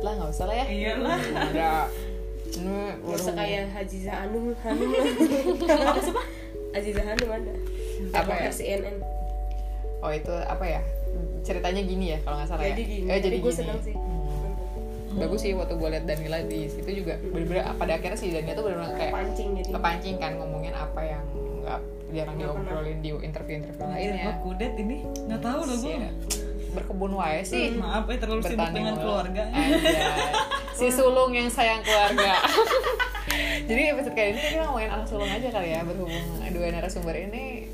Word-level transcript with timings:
banget 0.00 0.08
lah 0.08 0.12
nggak 0.16 0.32
usah 0.32 0.44
lah 0.48 0.56
ya. 0.56 0.66
Iyalah. 0.66 1.20
udah 1.52 1.80
ini 2.50 2.76
Gak 2.98 3.14
usah 3.20 3.34
kayak 3.36 3.64
Hajiza 3.70 4.12
Hanum 4.16 4.44
Hanum 4.58 4.90
Apa 5.86 6.00
siapa? 6.02 6.22
Aziza 6.74 7.02
Hanum 7.04 7.28
ada. 7.30 7.52
Apa 8.16 8.32
ya? 8.32 8.50
CNN 8.50 8.96
oh 10.00 10.08
itu 10.08 10.32
apa 10.32 10.64
ya? 10.64 10.80
Ceritanya 11.44 11.82
gini 11.84 12.16
ya 12.16 12.18
kalau 12.24 12.40
nggak 12.40 12.48
salah 12.48 12.64
Jadi 12.64 12.80
ya? 12.82 12.88
gini 12.88 13.06
Eh, 13.12 13.20
jadi 13.20 13.36
gue 13.36 13.52
seneng 13.52 13.80
sih. 13.84 13.92
Hmm. 13.92 15.18
bagus 15.18 15.42
sih 15.42 15.52
waktu 15.58 15.74
gue 15.74 15.88
liat 15.90 16.06
Danila 16.06 16.38
di 16.46 16.70
situ 16.70 17.02
juga 17.02 17.18
bener-bener 17.18 17.66
pada 17.74 17.98
akhirnya 17.98 18.14
si 18.14 18.30
Danila 18.30 18.54
tuh 18.54 18.64
bener-bener 18.70 18.94
kayak 18.94 19.10
Pancing 19.10 19.48
jadi 19.58 19.68
kepancing 19.74 20.16
kan 20.22 20.32
ngomongin 20.38 20.70
apa 20.70 21.00
yang 21.02 21.22
nggak 21.66 21.80
jarang 22.14 22.34
Nggak 22.38 22.46
diobrolin 22.54 22.98
di 23.02 23.10
interview-interview 23.10 23.86
lainnya. 23.86 24.22
Gue 24.22 24.34
kudet 24.42 24.72
ini. 24.78 24.96
Nggak 25.26 25.40
tahu 25.42 25.60
loh 25.66 25.76
gue. 25.82 25.94
Berkebun 26.70 27.12
wae 27.18 27.42
sih. 27.42 27.74
Maaf 27.74 28.06
ya 28.06 28.16
terlalu 28.18 28.42
sibuk 28.46 28.70
dengan 28.70 28.94
keluarga. 28.98 29.44
Si 30.74 30.86
sulung 30.88 31.34
yang 31.34 31.50
sayang 31.50 31.82
keluarga. 31.82 32.40
Jadi 33.68 33.82
episode 33.94 34.14
kali 34.14 34.28
ini 34.34 34.40
kita 34.42 34.62
ngomongin 34.66 34.90
anak 34.90 35.06
sulung 35.06 35.30
aja 35.30 35.48
kali 35.52 35.68
ya 35.74 35.80
berhubung 35.86 36.24
dua 36.50 36.66
narasumber 36.72 37.14
ini 37.14 37.70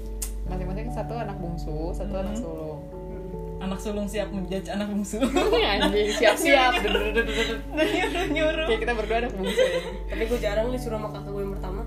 masing-masing 0.46 0.86
satu 0.94 1.14
anak 1.18 1.36
bungsu 1.40 1.92
satu 1.96 2.14
anak 2.16 2.36
sulung. 2.36 2.80
Anak 3.56 3.80
sulung 3.80 4.06
siap 4.06 4.28
menjudge 4.30 4.68
anak 4.68 4.86
bungsu. 4.92 5.18
anjing 5.72 6.12
siap-siap. 6.12 6.76
Nyuruh 6.84 8.26
nyuruh. 8.30 8.66
kayak 8.68 8.80
kita 8.84 8.92
berdua 8.92 9.16
anak 9.26 9.32
bungsu. 9.32 9.64
Tapi 10.12 10.22
gue 10.28 10.38
jarang 10.38 10.68
disuruh 10.70 11.00
sama 11.00 11.08
kakak 11.10 11.30
gue 11.32 11.42
yang 11.42 11.52
pertama. 11.56 11.82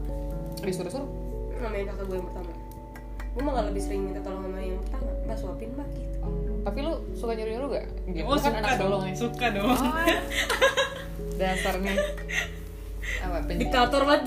Disuruh-suruh. 0.65 1.09
Namanya 1.61 1.85
kakak 1.93 2.05
gue 2.09 2.17
yang 2.17 2.27
pertama 2.33 2.51
Gue 3.29 3.41
malah 3.41 3.63
lebih 3.63 3.79
sering 3.79 4.01
minta 4.03 4.19
tolong 4.19 4.41
sama 4.41 4.59
yang 4.59 4.79
pertama 4.81 5.09
Mbak 5.23 5.37
suapin 5.37 5.69
mbak 5.71 5.87
gitu. 5.93 6.17
Tapi 6.59 6.77
lu 6.81 6.93
suka 7.13 7.31
nyuruh-nyuruh 7.33 7.69
gak? 7.71 7.85
Gitu. 8.07 8.23
Oh 8.23 8.33
kan 8.33 8.41
suka 8.41 8.57
anak 8.57 8.71
sulung 8.75 8.91
dong, 8.91 9.03
ya? 9.05 9.15
suka 9.15 9.45
dong. 9.49 9.69
Oh, 9.69 9.77
dasarnya. 11.39 11.93
Apa 13.19 13.37
penj- 13.45 13.59
Diktator 13.59 14.01
banget. 14.03 14.21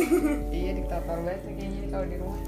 Iya 0.48 0.70
diktator 0.74 1.18
banget 1.20 1.40
kayaknya 1.44 1.82
kalau 1.88 2.06
di 2.06 2.16
rumah. 2.16 2.40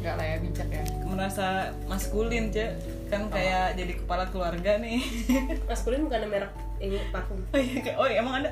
Nggak 0.00 0.14
lah 0.16 0.24
ya 0.24 0.36
bijak 0.38 0.68
ya. 0.70 0.82
Merasa 1.04 1.46
maskulin 1.84 2.48
cek. 2.48 2.70
Kan 3.10 3.26
kayak 3.28 3.74
jadi 3.74 3.92
kepala 3.96 4.24
keluarga 4.30 4.78
nih. 4.78 5.02
Maskulin 5.68 6.06
bukan 6.06 6.30
merek 6.30 6.48
ini 6.78 6.96
parfum. 7.10 7.42
Oh 7.44 7.58
iya, 7.58 7.78
kayak- 7.80 7.98
oh 7.98 8.06
emang 8.06 8.34
ada. 8.40 8.50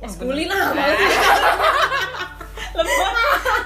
Maskulin 0.00 0.46
lah 0.46 0.70
apa 0.70 0.82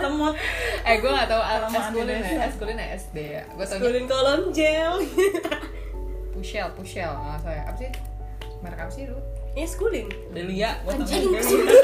Lemot. 0.07 0.35
eh 0.89 0.97
gue 1.03 1.11
tahu 1.11 1.43
Lama 1.43 1.79
eskulin 1.79 2.19
ya 2.23 2.45
eskulin 2.47 2.77
ya 2.79 2.87
SD 2.95 3.17
ya. 3.19 3.43
Gue 3.53 3.65
tau 3.67 3.77
Maskulin 3.79 4.05
kolon 4.07 4.43
gel. 4.55 4.95
Pushel 6.33 6.69
pushel. 6.79 7.11
Nggak 7.11 7.39
salah 7.43 7.57
ya. 7.59 7.63
apa 7.67 7.77
sih? 7.81 7.91
Merek 8.63 8.79
apa 8.81 8.93
sih 8.93 9.05
lu 9.11 9.19
Ya 9.57 9.65
maskulin 9.65 10.07
Delia, 10.37 10.71
gua 10.85 10.93
tau 10.97 11.05
Anjing 11.05 11.33
Delia. 11.33 11.77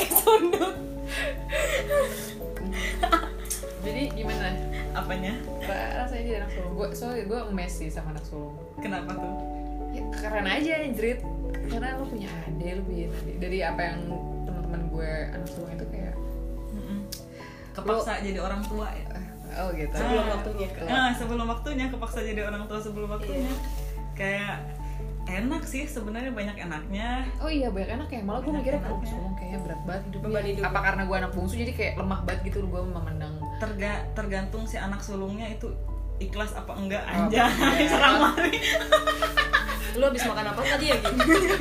Kesondot 0.00 0.74
jadi 3.86 4.02
gimana? 4.12 4.48
Apanya? 4.92 5.32
Ra- 5.64 5.92
rasanya 6.04 6.22
jadi 6.22 6.36
anak 6.42 6.50
sulung. 6.52 6.72
Gue 6.74 6.88
soalnya 6.92 7.24
gue 7.28 7.40
emes 7.52 7.72
sih 7.72 7.88
sama 7.92 8.12
anak 8.16 8.24
sulung. 8.26 8.56
Kenapa 8.82 9.12
tuh? 9.14 9.34
ya, 9.96 10.02
keren 10.12 10.44
aja 10.44 10.72
anjrit 10.84 11.24
karena 11.72 11.96
lu 11.96 12.04
punya 12.04 12.28
ade 12.44 12.68
lu 12.76 12.82
punya 12.84 13.08
ade 13.08 13.32
dari 13.40 13.58
apa 13.64 13.80
yang 13.80 13.98
teman-teman 14.44 14.82
gue 14.92 15.10
anak 15.32 15.48
sulung 15.48 15.70
itu 15.72 15.86
kayak. 15.88 16.05
Kepaksa 17.76 18.12
jadi 18.20 18.38
orang 18.38 18.60
tua 18.62 18.88
ya. 18.88 19.06
oh 19.56 19.68
gitu 19.70 19.92
Sebelum 19.92 20.20
Ah. 20.22 20.32
waktunya 20.34 20.68
Nah, 20.82 21.08
sebelum 21.12 21.46
waktunya 21.46 21.86
kepaksa 21.86 22.18
jadi 22.20 22.40
orang 22.42 22.64
tua 22.64 22.78
sebelum 22.78 23.08
waktunya. 23.10 23.52
Kayak 24.12 24.64
enak 25.26 25.62
sih 25.62 25.84
sebenarnya 25.84 26.30
banyak 26.30 26.56
enaknya. 26.56 27.24
Oh 27.36 27.48
iya 27.48 27.66
banyak 27.66 27.90
enak 27.90 28.08
ya, 28.08 28.20
malah 28.22 28.40
gue 28.40 28.52
mikirnya 28.52 28.78
kalau 28.78 29.02
sulung 29.02 29.34
kayaknya 29.34 29.58
berat 29.60 29.80
banget 29.82 30.02
hidupnya 30.06 30.28
Beban 30.30 30.44
hidup. 30.46 30.64
Apa 30.66 30.80
karena 30.82 31.02
gue 31.02 31.16
anak 31.18 31.32
bungsu 31.32 31.54
jadi 31.56 31.72
kayak 31.72 31.92
lemah 31.96 32.20
banget 32.22 32.40
gitu 32.44 32.58
gue 32.62 32.80
memandang 32.82 33.32
Terga 33.56 33.92
tergantung 34.12 34.62
si 34.64 34.76
anak 34.76 35.00
sulungnya 35.00 35.48
itu 35.48 35.66
ikhlas 36.18 36.52
apa 36.52 36.72
enggak 36.72 37.02
Oh, 37.04 37.28
iya. 37.34 37.44
serang 37.86 38.16
mari 38.22 38.56
Lu 39.94 40.04
habis 40.04 40.22
makan 40.22 40.46
apa 40.46 40.60
tadi 40.62 40.86
ya 40.86 40.96
gitu? 40.96 41.16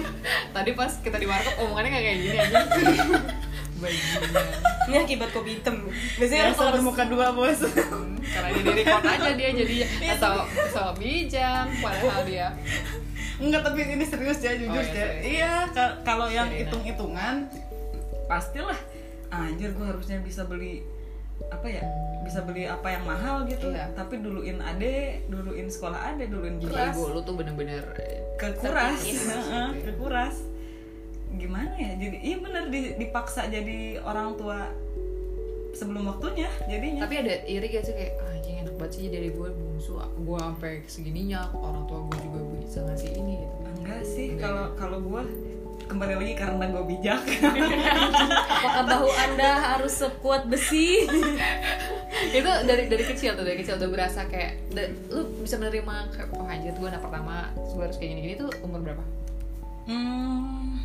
Tadi 0.55 0.71
pas 0.71 0.91
kita 0.93 1.15
di 1.15 1.23
market 1.25 1.55
omongannya 1.57 1.89
kayak 1.89 2.17
gini 2.17 2.37
aja 2.37 2.57
Bajingan 3.75 4.47
Ini 4.85 4.97
akibat 4.99 5.29
kopi 5.31 5.51
hitam. 5.55 5.75
Biasanya 6.15 6.43
biasa 6.47 6.57
kalau 6.57 6.71
bermuka 6.73 7.03
dua 7.05 7.27
bos. 7.31 7.59
Hmm, 7.59 8.15
Karena 8.17 8.49
dia 8.51 8.61
di 8.61 8.71
record 8.77 9.03
aja 9.05 9.29
dia 9.31 9.49
jadi 9.53 9.73
Iya. 9.75 9.87
Atau 10.13 10.35
atau 10.45 10.87
bijam 10.95 11.65
Padahal 11.77 12.21
dia 12.23 12.47
enggak 13.35 13.61
tapi 13.61 13.83
ini 13.83 14.03
serius 14.03 14.39
ya 14.39 14.53
jujur 14.53 14.71
Oh, 14.71 14.79
iya, 14.79 14.87
ya 14.87 14.95
serius. 14.95 15.23
iya 15.25 15.51
ka- 15.69 15.95
kalau 16.01 16.27
yang 16.27 16.47
Serena. 16.47 16.61
hitung 16.61 16.83
hitungan 16.83 17.35
pastilah. 18.25 18.79
Anjir 19.27 19.69
gue 19.69 19.85
harusnya 19.85 20.17
bisa 20.19 20.43
beli 20.43 20.79
apa 21.45 21.67
ya 21.67 21.83
bisa 22.21 22.39
beli 22.41 22.63
apa 22.63 22.87
yang 22.87 23.03
mahal 23.03 23.43
gitu. 23.43 23.67
Iya. 23.67 23.91
tapi 23.91 24.17
duluin 24.17 24.55
ade 24.57 25.19
duluin 25.27 25.67
sekolah 25.67 26.15
ade 26.15 26.25
duluin 26.25 26.55
kelas. 26.57 26.95
ego 26.95 27.11
lu 27.11 27.19
tuh 27.21 27.35
bener-bener 27.35 27.83
kekuras. 28.35 29.03
kekuras 29.83 30.35
gimana 31.37 31.73
ya? 31.73 31.91
Jadi 31.93 32.17
iya 32.19 32.37
bener 32.37 32.63
di- 32.67 32.95
dipaksa 32.95 33.45
jadi 33.45 33.77
orang 34.01 34.35
tua 34.35 34.69
sebelum 35.71 36.07
waktunya 36.07 36.47
jadinya. 36.65 37.03
Tapi 37.03 37.15
ada 37.19 37.35
iri 37.43 37.67
gak 37.67 37.83
sih 37.83 37.93
kayak 37.93 38.13
"Ah, 38.17 38.31
anjing 38.31 38.55
enak 38.57 38.75
banget 38.75 38.91
sih 38.93 39.05
dari 39.07 39.29
gue 39.29 39.49
bungsu 39.49 39.93
Gue 40.17 40.39
sampai 40.39 40.73
segininya 40.85 41.51
orang 41.53 41.83
tua 41.85 41.99
gue 42.05 42.17
juga 42.21 42.39
bisa 42.55 42.79
ngasih 42.81 43.11
ini 43.13 43.33
gitu. 43.37 43.55
Enggak 43.75 44.01
sih 44.03 44.27
kalau 44.35 44.71
kalau 44.73 44.97
gue 44.99 45.21
kembali 45.85 46.13
lagi 46.15 46.33
karena 46.33 46.65
gue 46.65 46.83
bijak. 46.87 47.21
Apakah 48.55 48.83
bahu 48.87 49.09
anda 49.11 49.51
harus 49.69 49.93
sekuat 49.93 50.47
besi? 50.47 51.05
itu 52.31 52.51
dari 52.63 52.87
dari 52.87 53.03
kecil 53.05 53.35
tuh 53.35 53.43
dari 53.43 53.59
kecil 53.59 53.75
udah 53.75 53.89
berasa 53.91 54.23
kayak 54.25 54.71
da- 54.71 54.89
lu 55.09 55.43
bisa 55.43 55.55
menerima 55.55 55.95
kayak 56.09 56.27
oh 56.31 56.47
anjir 56.47 56.71
gue 56.71 56.87
anak 56.87 57.03
pertama 57.03 57.35
gue 57.53 57.83
harus 57.83 57.97
kayak 57.97 58.09
gini 58.09 58.21
gini 58.23 58.35
tuh 58.37 58.49
umur 58.61 58.79
berapa? 58.81 59.03
Hmm, 59.85 60.79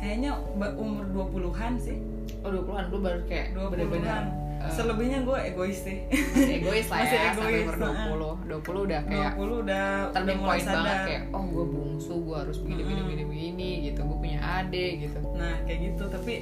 kayaknya 0.00 0.32
umur 0.74 1.04
20-an 1.06 1.72
sih. 1.76 1.96
oh 2.40 2.48
20-an 2.48 2.84
lu 2.88 2.98
baru 2.98 3.20
kayak 3.24 3.52
20-an. 3.52 3.68
bener-bener 3.68 4.22
eh, 4.58 4.70
Selebihnya 4.70 5.18
gue 5.22 5.38
egois 5.46 5.78
sih. 5.78 5.98
masih 6.08 6.54
egois 6.58 6.86
lah 6.86 6.98
Masih 7.02 7.16
ya 7.16 7.30
sampai 7.30 7.52
egois, 7.52 7.62
umur 7.62 7.76
heeh. 7.76 8.48
20 8.48 8.60
20 8.64 8.86
udah 8.86 9.00
kayak 9.02 9.30
20 9.34 9.62
udah 9.62 9.84
turning 10.10 10.38
point 10.38 10.60
banget 10.62 10.66
sadar. 10.66 11.00
kayak 11.04 11.22
oh 11.30 11.44
gue 11.44 11.64
bungsu 11.66 12.14
gue 12.18 12.36
harus 12.38 12.56
begini 12.58 12.80
begini 12.82 13.00
begini 13.02 13.24
begini 13.26 13.70
gitu 13.86 14.00
gue 14.02 14.18
punya 14.18 14.38
adik 14.40 14.92
gitu 15.02 15.18
Nah, 15.32 15.54
kayak 15.62 15.78
gitu. 15.86 16.04
Tapi 16.06 16.34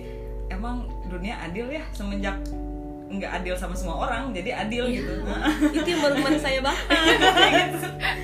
emang 0.49 0.77
dunia 1.07 1.39
adil 1.41 1.67
ya 1.69 1.83
semenjak 1.93 2.35
nggak 3.09 3.33
adil 3.33 3.55
sama 3.55 3.73
semua 3.73 4.05
orang, 4.05 4.31
jadi 4.33 4.51
adil 4.61 4.85
Iya. 4.85 4.97
gitu. 4.99 5.13
Itu 5.73 5.89
yang 5.89 6.01
baru 6.01 6.15
kemarin 6.17 6.39
saya 6.39 6.61
bahas 6.61 7.73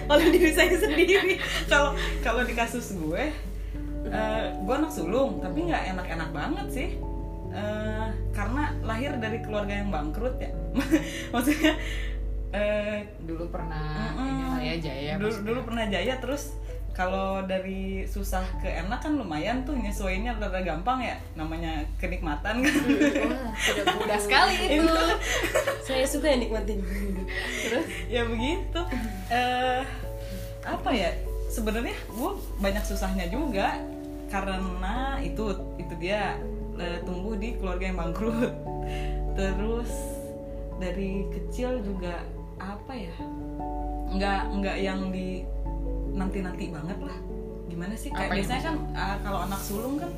Oleh 0.04 0.26
diri 0.28 0.50
saya 0.50 0.74
sendiri 0.74 1.40
Kalau 1.64 1.94
kalau 2.20 2.42
di 2.42 2.52
kasus 2.52 2.92
gue, 2.92 3.24
eh, 4.14 4.44
gue 4.54 4.74
anak 4.74 4.92
sulung, 4.94 5.42
tapi 5.42 5.66
nggak 5.66 5.82
enak-enak 5.98 6.30
banget 6.30 6.66
sih. 6.70 6.88
Eh, 7.54 8.06
karena 8.34 8.74
lahir 8.82 9.14
dari 9.18 9.38
keluarga 9.42 9.74
yang 9.78 9.90
bangkrut 9.90 10.38
ya. 10.38 10.50
Maksudnya 11.34 11.74
eh, 12.54 13.02
dulu 13.22 13.50
pernah 13.50 14.14
Mm-mm. 14.14 14.58
ini 14.58 14.66
ya 14.70 14.74
jaya 14.78 15.12
dulu, 15.18 15.26
maksudnya. 15.30 15.46
dulu 15.50 15.60
pernah 15.66 15.84
jaya 15.90 16.14
terus 16.22 16.54
kalau 16.94 17.42
dari 17.42 18.06
susah 18.06 18.46
ke 18.62 18.70
enak 18.70 19.02
kan 19.02 19.18
lumayan 19.18 19.66
tuh 19.66 19.74
nyesuainya 19.74 20.38
rada 20.38 20.62
gampang 20.62 21.02
ya 21.02 21.18
namanya 21.34 21.82
kenikmatan 21.98 22.62
kan. 22.62 22.74
Wah, 23.26 23.50
tidak 23.58 23.98
mudah 23.98 24.18
sekali 24.22 24.54
itu. 24.78 24.94
Saya 25.82 26.06
suka 26.06 26.30
yang 26.30 26.46
nikmatin. 26.46 26.78
Terus? 27.66 27.86
Ya 28.06 28.22
begitu. 28.22 28.80
Eh 29.26 29.82
apa 30.62 30.90
ya? 30.94 31.10
Sebenarnya 31.50 31.98
gue 32.06 32.30
banyak 32.62 32.82
susahnya 32.86 33.26
juga 33.26 33.74
karena 34.34 35.22
itu 35.22 35.54
itu 35.78 35.94
dia 36.02 36.34
eh, 36.74 36.98
tumbuh 37.06 37.38
di 37.38 37.54
keluarga 37.54 37.84
yang 37.86 37.98
bangkrut. 38.02 38.50
Terus 39.38 39.92
dari 40.82 41.22
kecil 41.30 41.78
juga 41.86 42.18
apa 42.58 42.92
ya 42.94 43.14
nggak 44.14 44.42
nggak 44.58 44.76
yang 44.82 45.10
di 45.14 45.46
nanti 46.10 46.42
nanti 46.42 46.64
banget 46.74 46.98
lah. 46.98 47.18
Gimana 47.70 47.94
sih? 47.94 48.10
Kayak 48.10 48.30
Apanya 48.30 48.38
biasanya 48.42 48.62
kan 48.66 48.76
ah, 48.98 49.16
kalau 49.22 49.38
anak 49.46 49.60
sulung 49.62 49.94
kan 50.02 50.10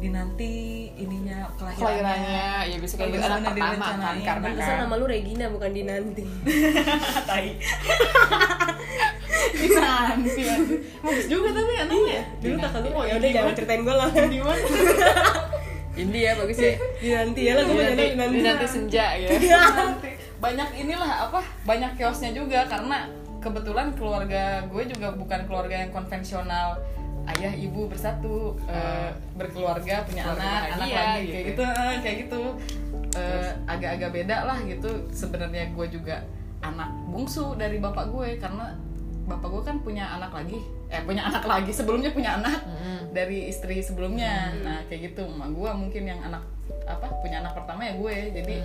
dinanti 0.00 0.52
ininya 0.96 1.52
kelahirannya. 1.60 1.84
Kelahirannya 1.84 2.48
ya 2.72 2.76
bisa 2.80 2.94
kayak 2.96 3.10
gitu 3.12 3.24
anak 3.28 3.52
pertama 3.52 3.84
kan 3.84 4.16
karena 4.24 4.46
Pantesan 4.48 4.72
kan. 4.72 4.80
nama 4.88 4.94
lu 4.96 5.04
Regina 5.04 5.46
bukan 5.52 5.70
Dinanti. 5.76 6.24
Tai 7.28 7.48
nanti 9.80 10.42
bagus 11.00 11.26
juga 11.26 11.48
tapi 11.54 11.72
anaknya 11.76 12.12
ya? 12.12 12.24
Dulu 12.40 12.54
kakak 12.60 12.80
gue 12.84 12.92
Oh, 12.94 13.04
ya 13.04 13.14
udah 13.16 13.30
jangan 13.32 13.52
ceritain 13.56 13.82
gue 13.82 13.94
lah. 13.96 14.08
Gimana 14.34 14.62
ini 15.98 16.18
ya 16.22 16.32
bagus 16.38 16.58
ya. 16.58 16.72
Dinanti 17.02 17.40
ya 17.44 17.52
lah 17.58 17.64
gue 17.66 17.82
nanti 17.82 18.04
mau 18.16 18.28
Dinanti 18.30 18.40
nanti 18.46 18.66
senja 18.68 19.06
ya. 19.18 19.28
Nanti. 19.28 20.10
banyak 20.40 20.68
inilah 20.80 21.28
apa 21.28 21.40
banyak 21.68 22.00
kiosnya 22.00 22.32
juga 22.32 22.64
karena 22.64 23.04
kebetulan 23.44 23.92
keluarga 23.92 24.64
gue 24.64 24.82
juga 24.88 25.12
bukan 25.12 25.40
keluarga 25.44 25.76
yang 25.84 25.92
konvensional. 25.92 26.80
Ayah 27.28 27.52
ibu 27.52 27.84
bersatu 27.86 28.56
eh, 28.64 29.12
berkeluarga 29.36 30.02
punya 30.08 30.24
Keluarga 30.24 30.40
anak 30.40 30.62
anak 30.72 30.88
bahagia, 30.88 30.96
lagi 30.96 31.20
gitu 31.20 31.30
kayak 31.30 31.44
ya. 31.44 31.50
gitu 31.52 31.62
eh, 31.62 31.96
kayak 32.00 32.16
gitu. 32.24 32.42
Eh, 33.10 33.50
agak-agak 33.66 34.10
beda 34.14 34.36
lah 34.48 34.58
gitu 34.64 34.90
sebenarnya 35.12 35.64
gue 35.74 35.86
juga 35.90 36.16
anak 36.64 36.90
bungsu 37.12 37.58
dari 37.60 37.76
bapak 37.76 38.08
gue 38.08 38.28
karena 38.40 38.72
bapak 39.30 39.48
gue 39.48 39.62
kan 39.62 39.76
punya 39.78 40.04
anak 40.10 40.34
lagi. 40.34 40.58
Eh 40.90 41.00
punya 41.00 41.22
anak 41.24 41.46
lagi 41.46 41.70
sebelumnya 41.70 42.10
punya 42.10 42.36
anak 42.36 42.58
Mm. 42.66 43.14
dari 43.14 43.46
istri 43.46 43.78
sebelumnya. 43.78 44.50
Nah 44.60 44.82
kayak 44.84 45.14
gitu. 45.14 45.22
Emak 45.24 45.54
gue 45.54 45.70
mungkin 45.72 46.02
yang 46.04 46.20
anak 46.20 46.42
apa 46.84 47.06
punya 47.22 47.38
anak 47.38 47.54
pertama 47.54 47.86
ya 47.86 47.94
gue. 47.94 48.14
Jadi 48.34 48.56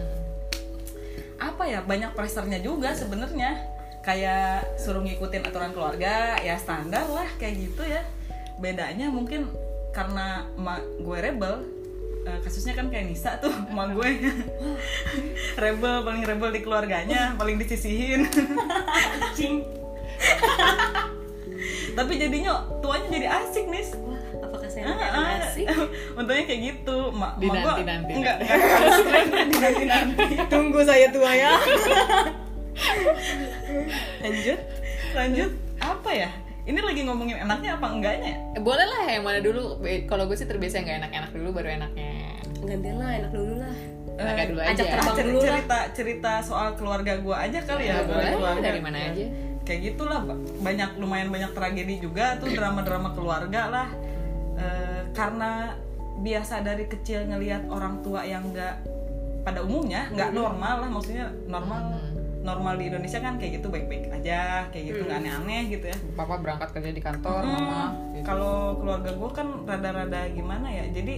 apa 1.37 1.63
ya 1.63 1.79
banyak 1.81 2.11
pressernya 2.11 2.57
juga 2.59 2.91
sebenarnya. 2.91 3.61
Kayak 4.01 4.77
suruh 4.77 5.01
ngikutin 5.01 5.45
aturan 5.45 5.73
keluarga 5.73 6.37
ya 6.37 6.57
standar 6.57 7.05
lah 7.05 7.29
kayak 7.37 7.57
gitu 7.59 7.81
ya. 7.81 8.01
Bedanya 8.57 9.09
mungkin 9.09 9.49
karena 9.91 10.45
emak 10.53 10.81
gue 10.99 11.17
rebel 11.19 11.55
eh, 12.25 12.39
kasusnya 12.41 12.73
kan 12.73 12.89
kayak 12.89 13.05
Nisa 13.05 13.37
tuh 13.37 13.53
emak 13.71 13.93
gue. 13.93 14.09
Rebel 15.63 16.03
paling 16.03 16.23
rebel 16.23 16.49
di 16.51 16.61
keluarganya 16.61 17.33
paling 17.33 17.55
disisihin. 17.55 18.27
tapi 21.97 22.13
jadinya 22.15 22.51
tuanya 22.77 23.07
jadi 23.09 23.27
asik 23.33 23.65
nih 23.65 23.85
Apakah 24.37 24.67
saya 24.67 24.83
Ah, 24.85 24.99
ah. 25.09 25.39
asik? 25.41 25.65
untungnya 26.17 26.43
kayak 26.43 26.61
gitu 26.65 26.97
mak 27.09 27.33
mak 27.35 27.55
gua 27.55 27.79
Dinanti-nanti. 27.79 28.11
enggak 28.13 28.37
enggak 28.43 29.45
dinanti 29.47 29.83
nanti 29.85 30.23
Tunggu 30.45 30.79
saya 30.81 31.07
tua 31.09 31.31
ya. 31.31 31.51
lanjut 34.21 34.59
lanjut 35.13 35.51
apa 35.77 36.09
ya 36.11 36.29
ini 36.65 36.79
lagi 36.81 37.01
ngomongin 37.03 37.37
enaknya 37.39 37.77
apa 37.77 37.87
enggaknya 37.87 38.25
ya? 38.27 38.37
Eh, 38.51 38.61
boleh 38.61 38.83
lah 38.83 39.01
yang 39.07 39.23
mana 39.23 39.39
dulu 39.39 39.77
kalau 40.03 40.25
gue 40.25 40.33
sih 40.33 40.43
terbiasa 40.43 40.75
yang 40.75 40.85
nggak 40.85 40.97
enak-enak 40.99 41.31
dulu 41.31 41.49
baru 41.53 41.69
enaknya 41.75 42.11
Gantian 42.57 42.97
lah, 42.97 43.11
enak 43.15 43.31
dulu 43.31 43.53
lah. 43.55 43.75
enaknya 44.15 44.41
Eh, 44.41 44.49
dulu 44.49 44.59
ajak 44.59 44.73
aja 44.73 44.83
terbang 44.89 45.15
Cer- 45.15 45.25
dulu 45.25 45.37
lah. 45.37 45.45
cerita 45.47 45.79
cerita 45.93 46.31
soal 46.41 46.67
keluarga 46.73 47.13
gua 47.17 47.35
aja 47.39 47.59
kali 47.61 47.83
ya 47.85 47.95
Ya, 47.95 48.03
boleh 48.03 48.31
keluarga. 48.33 48.61
dari 48.65 48.81
mana 48.81 48.97
aja 49.05 49.25
kayak 49.65 49.81
gitulah 49.93 50.21
Ba- 50.21 50.37
banyak 50.61 50.95
lumayan 50.95 51.29
banyak 51.29 51.51
tragedi 51.51 51.99
juga 51.99 52.37
tuh 52.37 52.53
drama-drama 52.53 53.11
keluarga 53.11 53.61
lah. 53.67 53.87
Eh, 54.55 55.01
karena 55.11 55.75
biasa 56.15 56.63
dari 56.63 56.87
kecil 56.87 57.27
ngelihat 57.27 57.67
orang 57.67 57.99
tua 57.99 58.23
yang 58.23 58.47
nggak 58.53 58.87
pada 59.43 59.59
umumnya 59.61 60.07
nggak 60.13 60.31
normal 60.31 60.85
lah. 60.85 60.89
Maksudnya 60.89 61.27
normal 61.45 61.99
normal 62.45 62.77
di 62.77 62.93
Indonesia 62.93 63.17
kan 63.19 63.41
kayak 63.41 63.57
gitu 63.57 63.73
baik-baik 63.73 64.05
aja 64.13 64.69
kayak 64.69 64.93
gitu 64.93 65.01
nggak 65.03 65.17
aneh-aneh 65.17 65.61
gitu 65.67 65.85
ya. 65.89 65.97
Papa 66.13 66.37
berangkat 66.37 66.69
kerja 66.71 66.91
di 66.93 67.01
kantor 67.01 67.41
Hmm, 67.41 67.51
mama 67.51 67.81
gitu. 68.13 68.23
Kalau 68.23 68.77
keluarga 68.77 69.11
gue 69.11 69.29
kan 69.33 69.47
rada-rada 69.65 70.21
gimana 70.29 70.69
ya, 70.69 70.85
jadi 70.87 71.15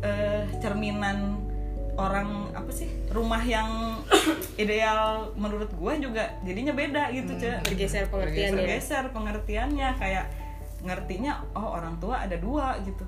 eh, 0.00 0.42
cerminan 0.58 1.45
orang 1.96 2.52
apa 2.52 2.68
sih 2.70 2.88
rumah 3.08 3.40
yang 3.40 4.00
ideal 4.62 5.32
menurut 5.34 5.72
gue 5.72 5.92
juga 5.98 6.36
jadinya 6.44 6.72
beda 6.72 7.08
gitu 7.10 7.32
Hmm. 7.34 7.40
Cek. 7.40 7.58
Bergeser 7.66 8.04
pengertiannya. 8.06 8.56
Bergeser 8.60 9.04
pengertiannya 9.10 9.88
kayak 9.96 10.26
ngertinya 10.84 11.42
oh 11.52 11.74
orang 11.74 11.96
tua 11.96 12.22
ada 12.22 12.36
dua 12.36 12.76
gitu. 12.84 13.04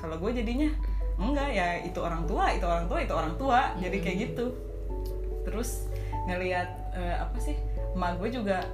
Kalau 0.00 0.16
gue 0.18 0.30
jadinya 0.32 0.68
enggak 1.14 1.48
ya 1.52 1.68
itu 1.80 1.96
orang 2.00 2.26
tua, 2.26 2.50
itu 2.50 2.64
orang 2.64 2.90
tua, 2.90 2.98
itu 3.00 3.14
orang 3.14 3.34
tua. 3.36 3.60
Jadi 3.78 3.96
kayak 4.00 4.16
gitu. 4.30 4.46
Terus 5.44 5.86
ngelihat 6.24 6.68
eh, 6.96 7.16
apa 7.20 7.36
sih? 7.38 7.54
Emak 7.94 8.18
gue 8.18 8.28
juga 8.34 8.64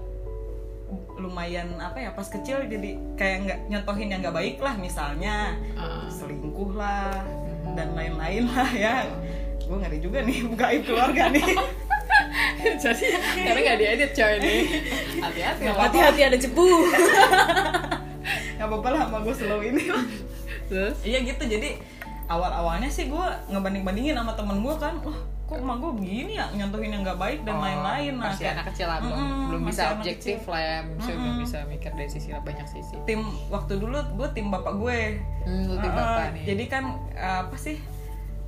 lumayan 1.14 1.78
apa 1.78 2.02
ya 2.02 2.10
pas 2.10 2.26
kecil 2.26 2.66
jadi 2.66 2.98
kayak 3.14 3.36
nggak 3.46 3.58
nyontohin 3.70 4.10
yang 4.10 4.20
nggak 4.26 4.34
baik 4.34 4.56
lah 4.58 4.74
misalnya 4.74 5.54
Ah. 5.78 6.10
selingkuh 6.10 6.74
lah 6.74 7.22
dan 7.74 7.94
lain-lain 7.94 8.44
lah 8.50 8.70
ya. 8.72 8.96
Gue 9.64 9.76
ngeri 9.78 9.98
juga 10.02 10.18
nih 10.26 10.38
buka 10.50 10.64
aib 10.74 10.82
keluarga 10.86 11.30
nih. 11.30 11.46
Jadi 12.82 13.06
karena 13.38 13.60
nggak 13.60 13.78
diedit 13.78 14.10
coy 14.12 14.34
nih. 14.42 14.60
Hati-hati. 15.22 15.62
Hati-hati 15.68 16.20
ada 16.26 16.38
cepu. 16.38 16.68
nggak 18.60 18.68
apa-apa 18.68 18.88
lah 18.92 19.02
sama 19.08 19.18
gue 19.24 19.34
slow 19.34 19.60
ini 19.64 19.84
terus? 20.68 20.96
Iya 21.00 21.24
gitu 21.24 21.42
jadi 21.48 21.80
awal-awalnya 22.28 22.92
sih 22.92 23.08
gue 23.08 23.26
ngebanding-bandingin 23.48 24.14
sama 24.14 24.36
temen 24.36 24.60
gue 24.60 24.74
kan. 24.76 25.00
Wah 25.00 25.18
kok 25.50 25.58
emak 25.58 25.76
gue 25.76 25.92
begini 25.98 26.32
ya 26.32 26.46
nyontohin 26.48 26.90
yang 26.90 27.02
nggak 27.02 27.18
baik 27.18 27.38
dan 27.42 27.54
Oh, 27.54 27.60
lain-lain 27.60 28.12
nah 28.14 28.30
masih 28.30 28.38
kayak 28.40 28.54
anak 28.54 28.66
kecil 28.70 28.86
lah 28.86 28.98
belum 29.00 29.18
Mm-mm, 29.18 29.42
belum 29.44 29.60
masih 29.60 29.72
bisa 29.74 29.84
objektif 29.90 30.36
kecil. 30.38 30.52
lah 30.54 30.60
ya 30.62 30.78
bisa 30.86 31.10
belum 31.10 31.26
Mm-mm. 31.26 31.42
bisa 31.42 31.58
mikir 31.66 31.90
dari 31.92 32.08
sisi 32.08 32.28
banyak 32.30 32.66
sisi 32.66 32.94
tim 33.02 33.20
waktu 33.48 33.72
dulu 33.76 33.98
gue 34.14 34.28
tim 34.30 34.46
bapak 34.48 34.74
gue 34.76 34.98
hmm, 35.44 35.62
lu 35.66 35.74
tim 35.76 35.90
Uh, 35.90 35.96
bapak 35.96 36.26
nih 36.32 36.44
Jadi 36.46 36.64
kan 36.66 36.84
uh, 37.12 37.38
apa 37.44 37.56
sih 37.56 37.76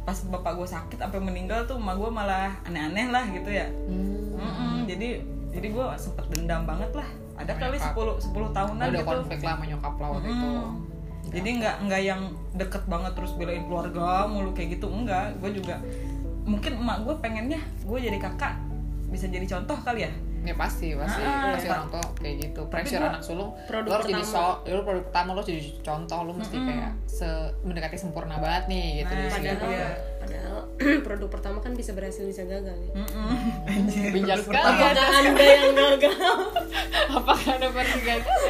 pas 0.02 0.18
bapak 0.24 0.52
gue 0.54 0.68
sakit 0.68 0.98
sampai 0.98 1.18
meninggal 1.18 1.62
tuh 1.64 1.74
emak 1.76 1.94
gue 1.96 2.10
malah 2.10 2.54
aneh-aneh 2.64 3.06
lah 3.08 3.22
gitu 3.28 3.50
ya. 3.50 3.66
hmm. 3.66 4.34
Mm-mm, 4.34 4.74
jadi 4.86 5.08
jadi 5.50 5.66
gue 5.68 5.86
sempet 5.96 6.26
dendam 6.28 6.64
banget 6.64 6.90
lah. 6.92 7.06
Ada 7.34 7.54
kali 7.54 7.76
nyokap. 7.76 8.18
10 8.24 8.34
10 8.34 8.50
tahunan 8.52 8.86
udah 8.88 8.98
gitu. 8.98 9.10
konflik 9.10 9.38
lah 9.40 9.52
sama 9.52 9.64
nyokap 9.66 9.94
lah 9.96 10.08
waktu 10.12 10.28
itu 10.28 10.48
Mm. 11.22 11.30
Jadi 11.32 11.48
nggak 11.54 11.76
nggak 11.86 12.02
yang 12.02 12.20
deket 12.52 12.82
banget 12.84 13.12
terus 13.14 13.32
belain 13.32 13.62
keluarga 13.64 14.26
mulu 14.26 14.50
kayak 14.52 14.74
gitu 14.74 14.86
enggak. 14.86 15.32
Gue 15.38 15.54
juga 15.54 15.78
mungkin 16.44 16.72
emak 16.76 16.98
gue 17.02 17.14
pengennya 17.18 17.60
gue 17.80 17.98
jadi 18.00 18.18
kakak 18.18 18.54
bisa 19.08 19.26
jadi 19.26 19.44
contoh 19.46 19.76
kali 19.78 20.02
ya. 20.02 20.12
ya 20.42 20.54
pasti 20.54 20.90
pasti 20.92 21.22
Ah, 21.22 21.54
pasti 21.54 21.64
iya. 21.64 21.74
orang 21.76 21.86
tua 21.88 22.02
kayak 22.16 22.34
gitu 22.40 22.60
pressure 22.66 22.98
gua- 22.98 23.10
anak 23.10 23.22
sulung 23.22 23.50
lo 23.54 23.88
harus 23.88 24.06
jadi 24.06 24.24
so 24.24 24.58
ya 24.60 24.72
lo 24.72 24.82
produk 24.82 25.04
pertama 25.04 25.30
lo 25.30 25.40
jadi 25.40 25.62
contoh 25.80 26.18
lo 26.20 26.32
mesti 26.32 26.56
kayak 26.58 26.90
se 27.06 27.28
mendekati 27.62 27.94
sempurna 27.94 28.36
banget 28.36 28.66
nih 28.66 28.86
gitu 28.98 29.12
Nah, 29.12 29.30
segi 29.30 29.48
Padahal, 29.52 29.70
Iya. 29.70 29.88
padahal 30.18 30.51
produk 31.06 31.28
pertama 31.28 31.58
kan 31.60 31.72
bisa 31.76 31.92
berhasil 31.92 32.24
bisa 32.24 32.42
gagal 32.44 32.74
ya. 32.74 32.92
Mm-mm. 32.96 33.36
Anjir, 33.70 34.10
Bijak 34.12 34.44
sekali 34.44 34.58
pertama. 34.58 34.90
Apakah 34.92 35.18
anda 35.22 35.44
yang 35.44 35.74
gagal? 35.76 36.36
apakah 37.18 37.50
ada 37.58 37.68
versi 37.70 38.00
gagal? 38.02 38.40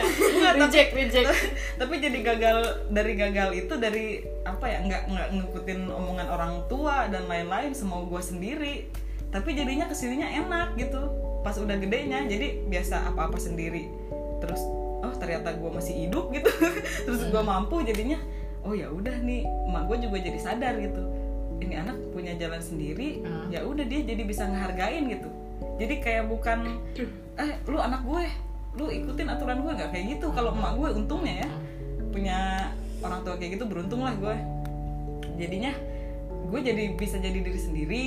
Reject 0.58 0.90
reject. 0.96 1.28
tapi 1.80 1.94
jadi 1.98 2.18
gagal 2.22 2.58
dari 2.88 3.12
gagal 3.18 3.48
itu 3.56 3.74
dari 3.76 4.06
apa 4.46 4.66
ya 4.70 4.78
nggak 4.86 5.02
nggak 5.10 5.28
ngikutin 5.38 5.80
omongan 5.90 6.28
orang 6.30 6.52
tua 6.66 7.10
dan 7.10 7.26
lain-lain 7.26 7.74
semau 7.74 8.06
gue 8.06 8.22
sendiri. 8.22 8.86
Tapi 9.32 9.56
jadinya 9.56 9.88
ke 9.88 9.96
sininya 9.96 10.28
enak 10.28 10.76
gitu 10.76 11.00
pas 11.42 11.56
udah 11.58 11.76
gedenya. 11.80 12.24
Jadi 12.28 12.68
biasa 12.68 13.12
apa-apa 13.12 13.40
sendiri. 13.40 13.88
Terus 14.40 14.60
oh 15.02 15.14
ternyata 15.18 15.54
gue 15.56 15.70
masih 15.70 16.06
hidup 16.06 16.30
gitu. 16.30 16.50
Terus 17.08 17.28
gue 17.28 17.42
mampu 17.42 17.82
jadinya 17.82 18.20
oh 18.62 18.74
ya 18.74 18.86
udah 18.88 19.16
nih 19.22 19.42
emak 19.42 19.90
gue 19.90 20.06
juga 20.06 20.16
jadi 20.22 20.38
sadar 20.38 20.78
gitu 20.78 21.02
ini 21.62 21.74
anak 21.76 21.96
punya 22.10 22.34
jalan 22.34 22.58
sendiri 22.58 23.22
Hmm. 23.22 23.48
ya 23.48 23.62
udah 23.62 23.82
dia 23.82 24.00
jadi 24.02 24.22
bisa 24.22 24.44
ngehargain 24.44 25.06
gitu. 25.08 25.28
Jadi 25.78 25.94
kayak 25.98 26.24
bukan 26.26 26.78
eh 27.34 27.52
lu 27.64 27.78
anak 27.78 28.02
gue 28.02 28.24
lu 28.72 28.86
ikutin 28.88 29.28
aturan 29.28 29.60
gue 29.60 29.72
nggak 29.72 29.90
kayak 29.90 30.06
gitu. 30.16 30.30
Kalau 30.30 30.52
emak 30.52 30.72
gue 30.74 30.88
untungnya 30.94 31.44
ya 31.44 31.48
punya 32.08 32.38
orang 33.00 33.20
tua 33.22 33.34
kayak 33.36 33.56
gitu 33.56 33.64
beruntung 33.64 34.02
lah 34.02 34.14
gue. 34.14 34.36
Jadinya 35.36 35.72
gue 36.48 36.60
jadi 36.60 36.92
bisa 36.92 37.16
jadi 37.16 37.38
diri 37.40 37.56
sendiri 37.56 38.06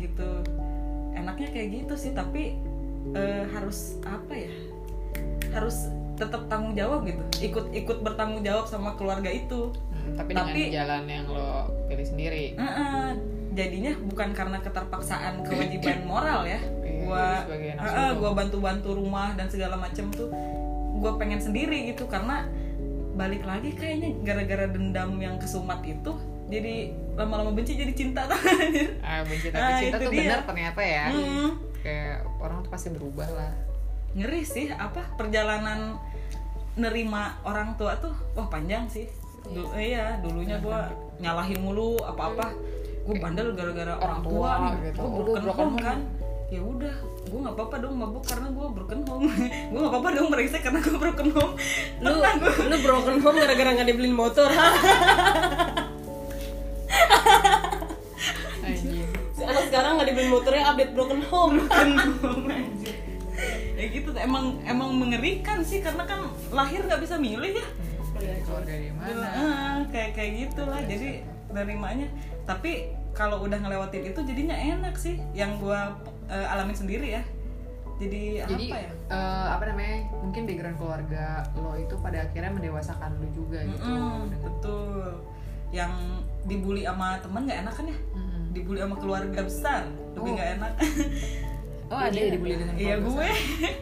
gitu. 0.00 0.28
Enaknya 1.14 1.48
kayak 1.48 1.68
gitu 1.82 1.94
sih 1.94 2.12
tapi 2.12 2.58
eh, 3.12 3.44
harus 3.52 4.00
apa 4.02 4.32
ya 4.32 4.50
harus 5.52 5.86
tetap 6.14 6.46
tanggung 6.46 6.74
jawab 6.74 7.06
gitu. 7.06 7.22
Ikut 7.42 7.70
ikut 7.72 7.98
bertanggung 8.00 8.42
jawab 8.42 8.66
sama 8.66 8.94
keluarga 8.94 9.28
itu. 9.28 9.70
Hmm, 9.90 10.14
tapi 10.14 10.30
dengan 10.30 10.50
Tapi- 10.50 10.70
jalan 10.70 11.02
yang 11.06 11.26
lo 11.26 11.73
pilih 11.94 12.06
sendiri. 12.06 12.44
Heeh, 12.54 13.06
jadinya 13.52 13.92
bukan 14.02 14.30
karena 14.30 14.58
keterpaksaan 14.58 15.42
kewajiban 15.42 16.02
moral 16.10 16.42
ya. 16.42 16.58
Iya, 16.80 17.04
gua 17.04 17.26
gua 18.14 18.30
bantu-bantu 18.34 18.92
rumah 18.92 19.32
dan 19.32 19.46
segala 19.46 19.74
macem 19.74 20.10
tuh 20.10 20.28
gua 20.94 21.14
pengen 21.14 21.38
sendiri 21.38 21.88
gitu. 21.88 22.04
Karena 22.04 22.44
balik 23.14 23.42
lagi 23.42 23.70
kayaknya 23.70 24.10
gara-gara 24.22 24.66
dendam 24.66 25.14
yang 25.16 25.38
kesumat 25.38 25.78
itu 25.80 26.10
jadi 26.44 26.90
lama-lama 27.14 27.52
benci 27.52 27.74
jadi 27.74 27.92
cinta. 27.92 28.26
Tuh 28.26 28.36
ah, 29.06 29.22
benci 29.22 29.48
tapi 29.48 29.62
Ah, 29.64 29.78
cinta 29.78 29.96
tuh 29.96 30.10
dia. 30.10 30.18
benar 30.20 30.40
ternyata 30.44 30.80
ya. 30.82 31.06
Hmm. 31.08 31.48
kayak 31.78 32.24
orang 32.38 32.58
tuh 32.60 32.70
pasti 32.70 32.88
berubah 32.90 33.28
lah. 33.28 33.52
Ngeri 34.14 34.42
sih 34.42 34.66
apa 34.68 35.04
perjalanan 35.14 36.00
nerima 36.74 37.38
orang 37.44 37.76
tua 37.76 37.94
tuh 37.96 38.10
wah 38.32 38.48
panjang 38.48 38.88
sih. 38.88 39.06
Du- 39.46 39.68
iya. 39.76 40.16
dulunya 40.18 40.56
gua 40.58 40.88
nyalahin 41.22 41.58
mulu 41.62 41.98
apa-apa 42.02 42.54
gue 43.04 43.20
bandel 43.20 43.52
gara-gara 43.52 44.00
orang 44.00 44.20
tua, 44.24 44.50
nih 44.64 44.72
gitu. 44.88 45.04
gue 45.04 45.24
broken, 45.36 45.44
home 45.44 45.76
home. 45.76 45.76
kan 45.76 45.98
ya 46.48 46.60
udah 46.64 46.94
gue 47.04 47.38
nggak 47.40 47.54
apa-apa 47.56 47.76
dong 47.84 47.94
mabuk 48.00 48.24
karena 48.24 48.48
gue 48.48 48.66
broken 48.72 49.00
home 49.04 49.26
gue 49.72 49.78
nggak 49.80 49.92
apa-apa 49.92 50.08
dong 50.16 50.28
merisek 50.32 50.62
karena 50.64 50.80
gue 50.80 50.96
broken 50.96 51.28
home 51.36 51.52
Lu 52.00 52.12
lu 52.70 52.76
broken 52.80 53.16
home 53.20 53.36
gara-gara 53.36 53.70
nggak 53.80 53.88
dibeliin 53.92 54.16
motor. 54.16 54.48
anak 59.44 59.64
sekarang 59.68 60.00
nggak 60.00 60.08
dibeliin 60.08 60.32
motornya 60.32 60.62
update 60.72 60.92
broken 60.96 61.20
home. 61.28 61.54
broken 61.68 61.92
home 62.24 62.44
anjir. 62.48 62.96
ya 63.74 63.84
gitu 63.90 64.10
emang 64.16 64.62
emang 64.64 64.94
mengerikan 64.94 65.60
sih 65.66 65.82
karena 65.82 66.06
kan 66.06 66.30
lahir 66.54 66.86
nggak 66.86 67.02
bisa 67.02 67.18
milih 67.18 67.58
ya 67.58 67.66
Oh 68.24 68.30
dari 68.30 68.40
keluarga 68.42 68.72
dari 68.72 68.90
mana? 68.90 69.26
"Ah, 69.26 69.76
kayak 69.86 70.10
kayak 70.12 70.30
gitulah. 70.40 70.80
Jadi 70.82 71.08
nerimanya. 71.50 72.08
Tapi 72.42 72.72
kalau 73.12 73.40
udah 73.40 73.58
ngelewatin 73.58 74.02
itu 74.04 74.20
jadinya 74.20 74.54
enak 74.54 74.94
sih. 74.94 75.20
Yang 75.32 75.60
gua 75.60 75.94
eh, 76.26 76.46
alamin 76.48 76.74
sendiri 76.74 77.08
ya. 77.12 77.22
Jadi, 77.94 78.42
jadi 78.42 78.64
apa 78.66 78.76
ya? 78.80 78.90
eh, 79.08 79.46
apa 79.52 79.64
namanya? 79.66 79.96
Mungkin 80.18 80.42
background 80.44 80.76
keluarga 80.76 81.26
lo 81.54 81.72
itu 81.74 81.94
pada 81.96 82.18
akhirnya 82.22 82.50
mendewasakan 82.50 83.10
lo 83.14 83.28
juga 83.30 83.62
gitu. 83.62 83.86
Mm-mm, 83.86 84.18
Dengan- 84.26 84.42
betul. 84.42 85.08
Yang 85.70 85.92
dibully 86.44 86.82
sama 86.82 87.18
temen 87.18 87.42
nggak 87.44 87.60
enak 87.62 87.74
kan 87.74 87.86
ya? 87.86 87.98
Mm-mm. 88.10 88.42
dibully 88.50 88.78
sama 88.78 88.94
keluarga 88.94 89.40
besar 89.42 89.82
lebih 90.10 90.26
Oh. 90.26 90.34
nggak 90.34 90.50
enak. 90.58 90.72
Oh 91.86 91.98
ada 92.00 92.16
ya 92.16 92.30
dibully 92.30 92.54
dengan 92.56 92.74
iya 92.74 92.94
keluarga 92.96 93.06
gue. 93.06 93.26
besar? 93.30 93.74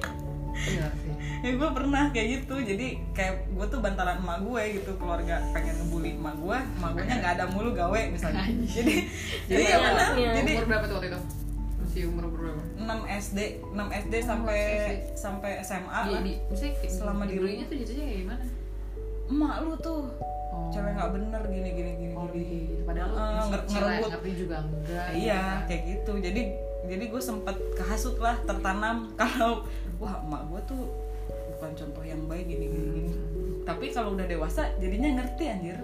iya 0.62 0.86
sih 0.94 1.11
ya 1.44 1.50
gue 1.52 1.70
pernah 1.72 2.04
kayak 2.08 2.28
gitu 2.38 2.54
jadi 2.56 2.86
kayak 3.10 3.34
gue 3.50 3.66
tuh 3.66 3.78
bantalan 3.78 4.16
emak 4.16 4.38
gue 4.40 4.62
gitu 4.76 4.90
keluarga 4.94 5.42
pengen 5.50 5.74
ngebully 5.76 6.14
emak 6.14 6.34
gue 6.36 6.56
emak 6.78 6.90
gue 6.92 7.02
nya 7.02 7.14
nggak 7.18 7.32
ada 7.34 7.44
mulu 7.48 7.70
gawe 7.72 8.00
misalnya. 8.08 8.42
Jadi 8.76 8.94
jadi 9.50 9.62
ya 9.64 9.76
anaknya. 9.80 10.30
jadi 10.38 10.50
umur 10.54 10.66
berapa 10.68 10.84
tuh 10.86 10.96
waktu 10.96 11.08
itu? 11.08 11.20
Masih 11.76 12.02
umur 12.06 12.24
berapa? 12.28 12.62
6 12.72 12.88
SD 13.20 13.38
6 13.68 14.02
SD 14.02 14.14
sampai 14.22 14.60
sampai 15.12 15.50
SMA 15.60 16.00
lah. 16.08 16.22
Selama 16.86 17.22
di 17.24 17.34
dibulinya 17.34 17.64
tuh 17.66 17.76
jatuhnya 17.76 18.04
kayak 18.04 18.18
gimana? 18.22 18.44
Emak 19.28 19.54
lu 19.60 19.74
tuh 19.78 20.00
Oh. 20.52 20.68
cewek 20.68 20.92
nggak 20.92 21.10
bener 21.10 21.42
gini 21.48 21.68
gini 21.72 21.90
gini 21.96 22.12
Oh, 22.12 22.28
gini 22.28 22.44
gitu. 22.68 22.84
Padahal 22.84 23.08
lu 23.08 23.16
Ah, 23.16 23.24
masih 23.32 23.48
nger- 23.48 23.66
ngerebut. 23.72 24.08
ngerti 24.12 24.30
juga 24.36 24.56
enggak. 24.60 25.06
iya 25.10 25.16
gitu 25.16 25.40
kan. 25.40 25.64
kayak 25.64 25.82
gitu. 25.88 26.12
Jadi 26.20 26.42
jadi 26.84 27.04
gue 27.08 27.22
sempet 27.24 27.56
kehasut 27.72 28.16
lah 28.18 28.36
tertanam. 28.42 28.96
Kalau 29.16 29.64
wah 29.96 30.20
emak 30.20 30.42
gue 30.46 30.60
tuh 30.68 30.82
bukan 31.62 31.78
contoh 31.78 32.02
yang 32.02 32.18
baik 32.26 32.42
gini 32.44 32.66
gini 32.66 32.88
gini 32.92 33.12
Hmm. 33.14 33.62
tapi 33.62 33.86
kalau 33.88 34.12
udah 34.12 34.26
dewasa 34.26 34.66
jadinya 34.76 35.14
ngerti 35.14 35.44
anjir 35.46 35.78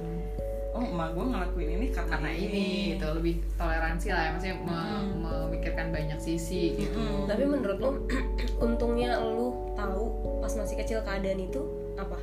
oh 0.68 0.82
emak 0.84 1.10
gue 1.10 1.24
ngelakuin 1.24 1.68
ini 1.72 1.86
karena, 1.88 2.10
Karena 2.12 2.30
ini 2.32 2.64
itu 2.92 3.06
lebih 3.08 3.34
toleransi 3.54 4.06
lah 4.08 4.20
ya, 4.20 4.30
maksudnya 4.32 4.56
me- 4.58 4.74
Hmm. 4.74 5.06
memikirkan 5.20 5.86
banyak 5.88 6.18
sisi 6.18 6.62
gitu. 6.76 6.94
Mm-mm. 6.94 7.24
Tapi 7.24 7.42
menurut 7.44 7.78
lo 7.78 7.90
untungnya 8.66 9.18
lu 9.20 9.46
tahu 9.72 10.02
pas 10.38 10.50
masih 10.52 10.74
kecil 10.76 10.98
keadaan 11.00 11.38
itu 11.40 11.62
apa? 11.94 12.18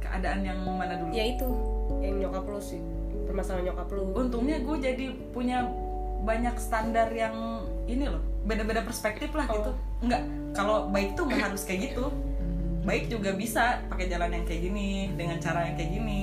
keadaan 0.00 0.42
yang 0.42 0.58
mana 0.60 0.94
dulu 0.96 1.10
Ya 1.12 1.22
itu 1.28 1.46
yang 2.00 2.18
nyokap 2.18 2.42
lu 2.44 2.58
sih 2.60 2.82
permasalahan 3.24 3.62
nyokap 3.64 3.86
lu. 3.88 4.02
untungnya 4.12 4.58
gue 4.58 4.76
jadi 4.80 5.04
punya 5.30 5.70
banyak 6.20 6.54
standar 6.56 7.06
yang 7.08 7.34
ini 7.84 8.04
loh 8.04 8.18
beda-beda 8.42 8.82
perspektif 8.82 9.30
lah 9.32 9.46
gitu 9.46 9.70
nggak 10.02 10.22
kalau 10.52 10.86
baik 10.88 11.14
tuh 11.14 11.24
nggak 11.24 11.46
harus 11.46 11.62
kayak 11.62 11.90
gitu 11.90 12.10
Hmm. 12.10 12.29
Baik 12.80 13.12
juga 13.12 13.36
bisa 13.36 13.84
pakai 13.92 14.08
jalan 14.08 14.32
yang 14.32 14.44
kayak 14.48 14.62
gini 14.64 15.12
dengan 15.12 15.36
cara 15.36 15.68
yang 15.68 15.76
kayak 15.76 15.92
gini 16.00 16.22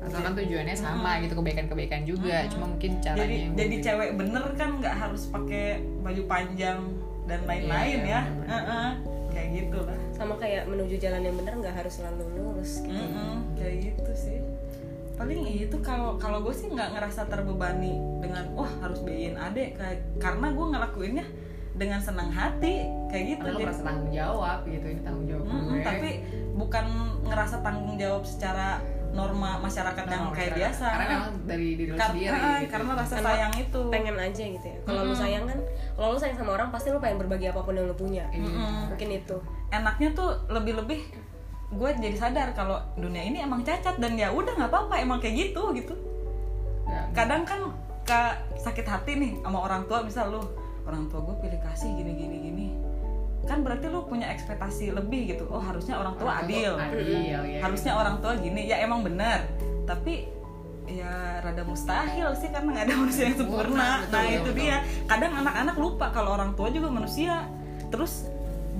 Asalkan 0.00 0.32
tujuannya 0.32 0.74
sama 0.74 1.20
gitu 1.20 1.36
kebaikan-kebaikan 1.36 2.08
juga, 2.08 2.48
cuma 2.48 2.72
mungkin 2.72 3.04
caranya 3.04 3.20
jadi 3.20 3.36
yang 3.36 3.52
jadi 3.52 3.76
cewek 3.84 4.10
bener 4.16 4.44
kan 4.56 4.80
nggak 4.80 4.96
harus 4.96 5.28
pakai 5.28 5.84
baju 6.00 6.22
panjang 6.24 6.80
dan 7.28 7.40
lain-lain 7.44 8.00
Iya, 8.00 8.08
ya 8.08 8.20
bener-bener. 8.24 8.48
Heeh, 8.48 8.88
kayak 9.30 9.48
gitu 9.60 9.78
lah 9.84 10.00
Sama 10.16 10.34
kayak 10.40 10.66
menuju 10.72 10.96
jalan 10.96 11.20
yang 11.20 11.36
benar 11.36 11.52
nggak 11.52 11.76
harus 11.84 12.00
selalu 12.00 12.24
lurus. 12.32 12.80
Gitu. 12.80 12.96
Mm-mm, 12.96 13.34
kayak 13.60 13.76
gitu 13.92 14.12
sih 14.16 14.40
paling 15.20 15.44
itu 15.52 15.76
kalau 15.84 16.16
kalau 16.16 16.40
gue 16.40 16.54
sih 16.56 16.72
nggak 16.72 16.96
ngerasa 16.96 17.28
terbebani 17.28 17.92
dengan 18.24 18.56
wah 18.56 18.72
harus 18.80 19.04
biayain 19.04 19.36
adek 19.36 19.76
kayak 19.76 20.00
karena 20.16 20.48
gue 20.48 20.66
ngelakuinnya 20.72 21.26
dengan 21.72 21.98
senang 21.98 22.28
hati 22.28 22.82
kayak 23.06 23.24
gitu 23.30 23.40
Karena 23.40 23.46
lo 23.46 23.56
Jadi- 23.56 23.66
merasa 23.66 23.82
tanggung 23.82 24.10
jawab 24.10 24.58
gitu, 24.64 24.86
ini 24.86 25.00
tanggung 25.00 25.26
jawab 25.26 25.44
Mm-mm, 25.44 25.64
gue. 25.66 25.80
tapi 25.80 26.10
bukan 26.52 26.86
ngerasa 27.22 27.56
tanggung 27.60 27.94
jawab 27.96 28.22
secara 28.22 28.68
norma 29.10 29.58
masyarakat 29.58 30.04
yang 30.04 30.22
Norma 30.22 30.30
kayak 30.32 30.54
masyarakat. 30.54 30.60
biasa 30.60 30.86
Karena 30.88 31.06
memang 31.10 31.30
dari 31.44 31.68
diri 31.74 31.90
Kar- 31.92 32.10
sendiri. 32.10 32.30
ah, 32.30 32.38
gitu. 32.56 32.70
karena 32.70 32.90
rasa 32.94 33.10
Karena 33.12 33.26
sayang 33.28 33.52
itu 33.56 33.80
Pengen 33.88 34.16
aja 34.16 34.42
gitu 34.46 34.66
ya. 34.68 34.78
Kalau 34.80 35.00
lu 35.00 35.06
Mm-mm. 35.08 35.18
sayang 35.18 35.44
kan, 35.44 35.58
kalau 35.92 36.08
lu 36.08 36.18
sayang 36.18 36.36
sama 36.36 36.50
orang 36.52 36.68
pasti 36.70 36.88
lu 36.88 36.98
pengen 36.98 37.18
berbagi 37.18 37.46
apa 37.46 37.60
pun 37.60 37.74
yang 37.74 37.86
lu 37.86 37.96
punya. 37.96 38.24
Mm-mm. 38.30 38.86
Mungkin 38.88 39.08
itu. 39.12 39.36
enaknya 39.70 40.08
tuh 40.12 40.30
lebih-lebih 40.48 41.00
gue 41.70 41.90
jadi 41.96 42.16
sadar 42.16 42.50
kalau 42.52 42.74
dunia 42.96 43.22
ini 43.24 43.38
emang 43.38 43.62
cacat 43.62 43.96
dan 43.96 44.14
ya 44.14 44.26
udah 44.28 44.50
nggak 44.52 44.66
apa-apa 44.68 44.98
emang 44.98 45.18
kayak 45.18 45.48
gitu 45.48 45.70
gitu 45.72 45.94
Ya, 46.84 47.06
kadang 47.14 47.42
kan 47.44 47.70
ke 48.02 48.20
sakit 48.58 48.82
hati 48.82 49.12
nih 49.14 49.32
sama 49.38 49.62
orang 49.62 49.86
tua 49.86 50.02
misal 50.02 50.26
lu 50.28 50.42
orang 50.86 51.08
tua 51.12 51.20
gue 51.26 51.36
pilih 51.42 51.60
kasih 51.64 51.90
gini 51.96 52.12
gini 52.16 52.36
gini. 52.40 52.66
Kan 53.48 53.64
berarti 53.64 53.88
lu 53.88 54.04
punya 54.04 54.28
ekspektasi 54.30 54.92
lebih 54.92 55.36
gitu. 55.36 55.48
Oh 55.48 55.60
harusnya 55.60 55.96
orang 55.96 56.14
tua 56.20 56.38
orang 56.38 56.44
adil. 56.46 56.72
adil 56.76 57.42
ya. 57.48 57.60
harusnya 57.64 57.92
orang 57.96 58.16
tua 58.20 58.32
gini. 58.36 58.68
Ya 58.68 58.80
emang 58.84 59.00
benar. 59.02 59.48
Tapi 59.88 60.28
ya 60.90 61.38
rada 61.38 61.62
mustahil 61.62 62.34
sih 62.34 62.50
karena 62.50 62.68
nggak 62.74 62.84
ada 62.90 62.94
manusia 63.06 63.24
yang 63.30 63.38
Sempurna, 63.38 64.02
betul, 64.02 64.10
nah 64.10 64.22
betul, 64.26 64.26
itu 64.26 64.50
betul. 64.50 64.58
dia. 64.58 64.76
kadang 65.06 65.32
anak-anak 65.38 65.76
lupa 65.78 66.06
kalau 66.10 66.30
orang 66.34 66.50
tua 66.58 66.68
juga 66.72 66.88
manusia. 66.90 67.46
Terus 67.90 68.30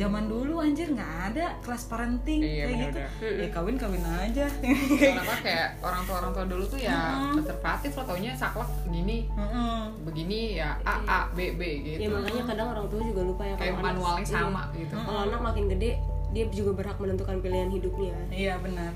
zaman 0.01 0.25
dulu 0.27 0.55
anjir 0.59 0.89
nggak 0.89 1.13
ada 1.29 1.47
kelas 1.61 1.85
parenting 1.87 2.41
Iya, 2.41 2.65
kayak 2.65 2.79
gitu 2.81 2.99
ya 3.37 3.49
kawin 3.53 3.77
kawin 3.77 4.01
aja 4.01 4.49
Kenapa 4.97 5.35
kayak 5.45 5.69
orang 5.85 6.03
tua 6.09 6.17
orang 6.25 6.33
tua 6.33 6.45
dulu 6.49 6.65
tuh 6.65 6.81
ya 6.81 6.97
Mm-mm. 6.97 7.37
konservatif 7.37 7.91
lo 7.93 8.03
taunya 8.09 8.33
saklek 8.33 8.71
gini 8.89 9.29
Mm-mm. 9.29 10.01
begini 10.09 10.57
ya 10.57 10.81
A 10.89 10.95
A 11.05 11.21
B 11.31 11.53
B 11.53 11.61
gitu. 11.85 12.01
Ya 12.01 12.09
makanya 12.09 12.45
kadang 12.49 12.69
orang 12.73 12.87
tua 12.89 13.01
juga 13.05 13.23
lupa 13.23 13.43
ya 13.45 13.55
kayak 13.61 13.77
anak- 13.77 13.85
manualnya 13.93 14.25
iya. 14.25 14.33
sama 14.33 14.63
gitu. 14.73 14.95
Kalau 14.97 15.21
anak 15.21 15.41
makin 15.43 15.65
gede, 15.69 15.91
dia 16.33 16.45
juga 16.49 16.71
berhak 16.73 16.97
menentukan 16.97 17.37
pilihan 17.45 17.69
hidupnya. 17.69 18.17
Iya 18.33 18.55
benar. 18.57 18.93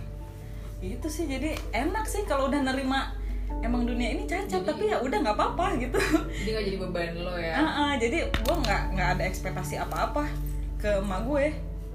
Itu 0.80 1.08
sih 1.12 1.28
jadi 1.28 1.52
enak 1.70 2.08
sih 2.08 2.24
kalau 2.24 2.48
udah 2.48 2.64
nerima 2.64 3.12
emang 3.60 3.84
dunia 3.84 4.16
ini 4.16 4.24
cacat 4.24 4.64
tapi 4.64 4.88
ya 4.88 5.04
udah 5.04 5.18
nggak 5.20 5.36
apa-apa 5.36 5.76
gitu. 5.76 6.00
Jadi 6.40 6.48
gak 6.48 6.64
jadi 6.64 6.78
beban 6.80 7.12
lo 7.20 7.36
ya. 7.36 7.54
Ah, 7.54 7.68
ah, 7.68 7.92
jadi 8.00 8.24
gue 8.24 8.56
nggak 8.56 8.82
nggak 8.96 9.08
ada 9.18 9.24
ekspektasi 9.28 9.76
apa-apa 9.76 10.53
ke 10.84 11.00
emak 11.00 11.24
gue. 11.24 11.44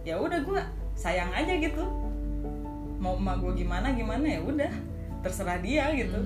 Ya 0.01 0.17
udah 0.17 0.41
gue 0.41 0.62
sayang 0.96 1.29
aja 1.29 1.53
gitu. 1.53 1.86
Mau 2.98 3.13
emak 3.13 3.38
gue 3.39 3.62
gimana 3.62 3.93
gimana 3.93 4.25
ya 4.25 4.41
udah 4.41 4.72
terserah 5.22 5.62
dia 5.62 5.93
gitu. 5.93 6.17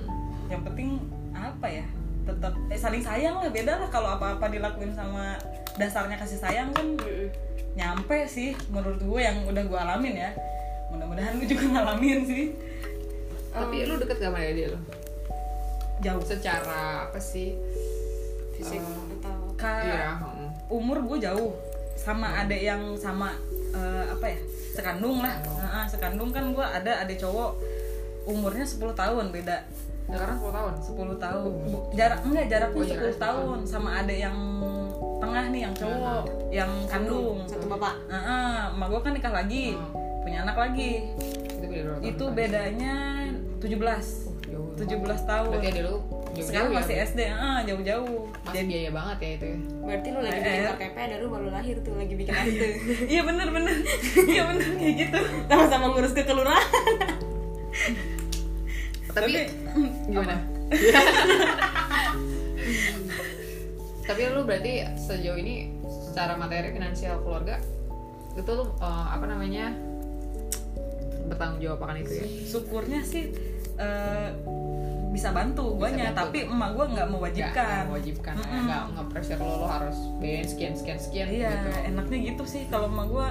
Yang 0.48 0.62
penting 0.64 0.88
apa 1.30 1.68
ya? 1.68 1.84
Tetap 2.24 2.56
eh, 2.66 2.80
saling 2.80 3.04
sayang 3.04 3.36
lah 3.36 3.52
beda 3.52 3.76
lah 3.76 3.88
kalau 3.88 4.16
apa-apa 4.16 4.48
dilakuin 4.48 4.96
sama 4.96 5.36
dasarnya 5.76 6.16
kasih 6.16 6.40
sayang 6.40 6.72
kan 6.72 6.96
Mm-mm. 6.96 7.28
nyampe 7.74 8.24
sih 8.24 8.54
menurut 8.70 8.96
gue 8.96 9.20
yang 9.20 9.42
udah 9.44 9.60
gue 9.60 9.74
alamin 9.76 10.14
ya 10.14 10.30
mudah-mudahan 10.88 11.34
lu 11.34 11.44
juga 11.44 11.66
ngalamin 11.74 12.22
sih 12.22 12.54
Tapi 13.50 13.82
lu 13.82 13.98
deket 13.98 14.18
gak 14.18 14.30
sama 14.30 14.40
dia 14.40 14.70
lo? 14.70 14.78
jauh 15.98 16.22
Secara 16.22 17.04
apa 17.04 17.18
sih? 17.18 17.58
Fisik 18.54 18.78
Eh, 18.78 19.18
atau 19.18 19.50
Ka- 19.54 19.82
Iya. 19.82 20.08
mm. 20.16 20.48
umur 20.70 21.02
gue 21.04 21.18
jauh 21.20 21.52
sama 22.04 22.28
adek 22.38 22.60
yang 22.62 22.82
sama 22.94 23.32
eh, 23.72 24.04
apa 24.06 24.26
ya 24.28 24.38
sekandung 24.70 25.18
lah. 25.18 25.34
Heeh, 25.40 25.84
sekandung 25.88 26.28
kan 26.28 26.50
gue 26.50 26.60
ada 26.62 27.00
adek 27.00 27.16
cowok 27.18 27.50
umurnya 28.24 28.62
10 28.62 28.92
tahun 28.92 29.24
beda. 29.30 29.56
Sekarang 30.04 30.36
10 30.36 30.52
tahun. 30.52 30.72
10 30.78 31.16
tahun. 31.18 31.50
Bu- 31.64 31.84
jarak 31.92 32.20
enggak 32.22 32.46
jaraknya 32.46 32.76
Oh, 32.76 32.84
jaraknya 32.84 33.10
10 33.10 33.24
tahun 33.24 33.58
sama 33.64 33.90
adek 33.98 34.18
yang 34.20 34.36
tengah 35.16 35.44
nih 35.48 35.60
yang 35.62 35.74
cowok 35.74 36.22
yang 36.50 36.70
kandung. 36.84 37.36
satu 37.48 37.66
bapak. 37.66 37.94
Heeh, 38.06 38.54
emak 38.70 38.86
gue 38.86 39.00
kan 39.00 39.12
nikah 39.12 39.32
lagi 39.32 39.64
Hmm. 39.72 39.90
punya 40.20 40.38
anak 40.42 40.56
lagi. 40.58 40.92
Itu 41.48 41.64
beda 41.64 41.92
itu 42.02 42.24
bedanya 42.30 42.94
17 43.58 44.28
Jauh. 44.44 44.76
17 44.76 45.24
tahun. 45.24 45.48
Berarti 45.50 45.68
ada 45.72 45.82
lu 45.86 45.96
jauh 46.34 46.46
sekarang 46.50 46.70
ya, 46.74 46.76
masih 46.82 46.94
SD 47.06 47.20
ah 47.30 47.62
jauh-jauh 47.62 48.26
masih 48.42 48.66
biaya 48.66 48.90
banget 48.90 49.18
ya 49.22 49.30
itu 49.38 49.46
ya. 49.46 49.58
Berarti 49.86 50.08
lu 50.10 50.20
lagi 50.20 50.40
bikin. 50.42 50.66
KTP 50.74 50.96
ada 50.98 51.16
lu 51.22 51.26
baru 51.30 51.48
lahir 51.54 51.76
tuh 51.80 51.94
lagi 51.94 52.14
bikin 52.18 52.34
akte. 52.34 52.68
iya 53.12 53.22
bener 53.22 53.48
bener 53.54 53.74
iya 54.34 54.42
bener 54.50 54.68
kayak 54.74 54.94
gitu 54.98 55.18
Sama-sama 55.46 55.86
ngurus 55.94 56.12
ke 56.12 56.22
kelurahan. 56.26 56.66
Tapi, 59.14 59.30
gimana? 60.10 60.36
Tapi 64.10 64.20
lu 64.34 64.42
berarti 64.42 64.72
sejauh 64.98 65.38
ini 65.38 65.70
secara 66.10 66.34
materi 66.34 66.74
finansial 66.74 67.22
keluarga 67.22 67.62
itu 68.34 68.50
lu 68.50 68.66
eh, 68.82 69.06
apa 69.14 69.24
namanya 69.30 69.70
bertanggung 71.30 71.62
jawab 71.62 71.80
akan 71.86 72.02
itu 72.02 72.12
ya? 72.20 72.26
syukurnya 72.50 73.00
sih 73.06 73.32
eh, 73.78 74.28
bisa 75.14 75.30
bantu 75.30 75.64
guanya 75.74 76.10
bantu. 76.10 76.18
tapi 76.26 76.38
emak 76.44 76.70
gua 76.70 76.84
nggak 76.84 76.90
Nggak- 76.90 77.08
mewajibkan 77.08 77.66
nggak 77.70 77.86
mewajibkan, 77.86 78.34
Mm-mm. 78.36 78.62
nggak 78.64 78.82
nggak 78.90 79.06
pressure 79.08 79.38
lo 79.38 79.54
lo 79.56 79.66
harus 79.68 79.98
biayain 80.18 80.42
sekian 80.44 80.74
sekian 80.74 80.98
sekian 80.98 81.26
iya 81.28 81.50
gitu. 81.54 81.68
enaknya 81.88 82.18
gitu 82.26 82.44
sih 82.44 82.62
kalau 82.66 82.86
emak 82.86 83.06
gua 83.08 83.28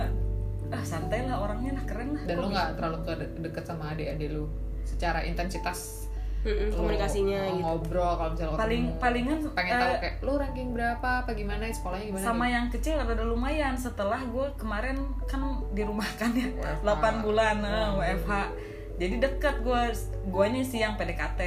ah 0.69 0.81
santai 0.81 1.21
lah 1.21 1.37
orangnya 1.37 1.75
lah 1.75 1.83
keren 1.83 2.09
lah 2.13 2.23
Dan 2.23 2.35
lo 2.37 2.47
nggak 2.47 2.67
terlalu 2.73 2.97
ke 3.03 3.13
deket 3.41 3.63
sama 3.63 3.91
adik-adik 3.91 4.29
lu 4.31 4.47
secara 4.83 5.19
intensitas 5.21 6.07
Mm-mm, 6.41 6.69
lo, 6.69 6.75
komunikasinya 6.77 7.37
uh, 7.37 7.45
gitu. 7.45 7.59
ngobrol 7.61 8.11
kalau 8.13 8.29
misalnya 8.31 8.49
lo 8.49 8.57
paling 8.57 8.83
ketemu. 8.85 8.99
palingan 8.99 9.37
pengen 9.53 9.73
tahu 9.73 9.87
eh, 9.87 9.99
kayak 10.01 10.15
lo 10.19 10.33
ranking 10.35 10.69
berapa 10.71 11.09
apa 11.19 11.31
gimana 11.33 11.63
sekolahnya 11.69 12.05
gimana 12.05 12.19
sama 12.21 12.43
gitu. 12.43 12.53
yang 12.53 12.65
kecil 12.69 12.93
rada 12.97 13.23
lumayan 13.23 13.75
setelah 13.77 14.19
gue 14.21 14.47
kemarin 14.53 14.97
kan 15.23 15.39
dirumahkan 15.71 16.29
ya 16.33 16.47
WFH. 16.49 16.83
8 16.83 17.23
bulan 17.23 17.55
eh, 17.59 17.69
Hmm. 17.69 17.95
WFH 17.97 18.33
jadi 19.01 19.15
deket 19.19 19.65
gue 19.65 19.81
guanya 20.29 20.61
sih 20.61 20.85
yang 20.85 20.93
PDKT 20.95 21.41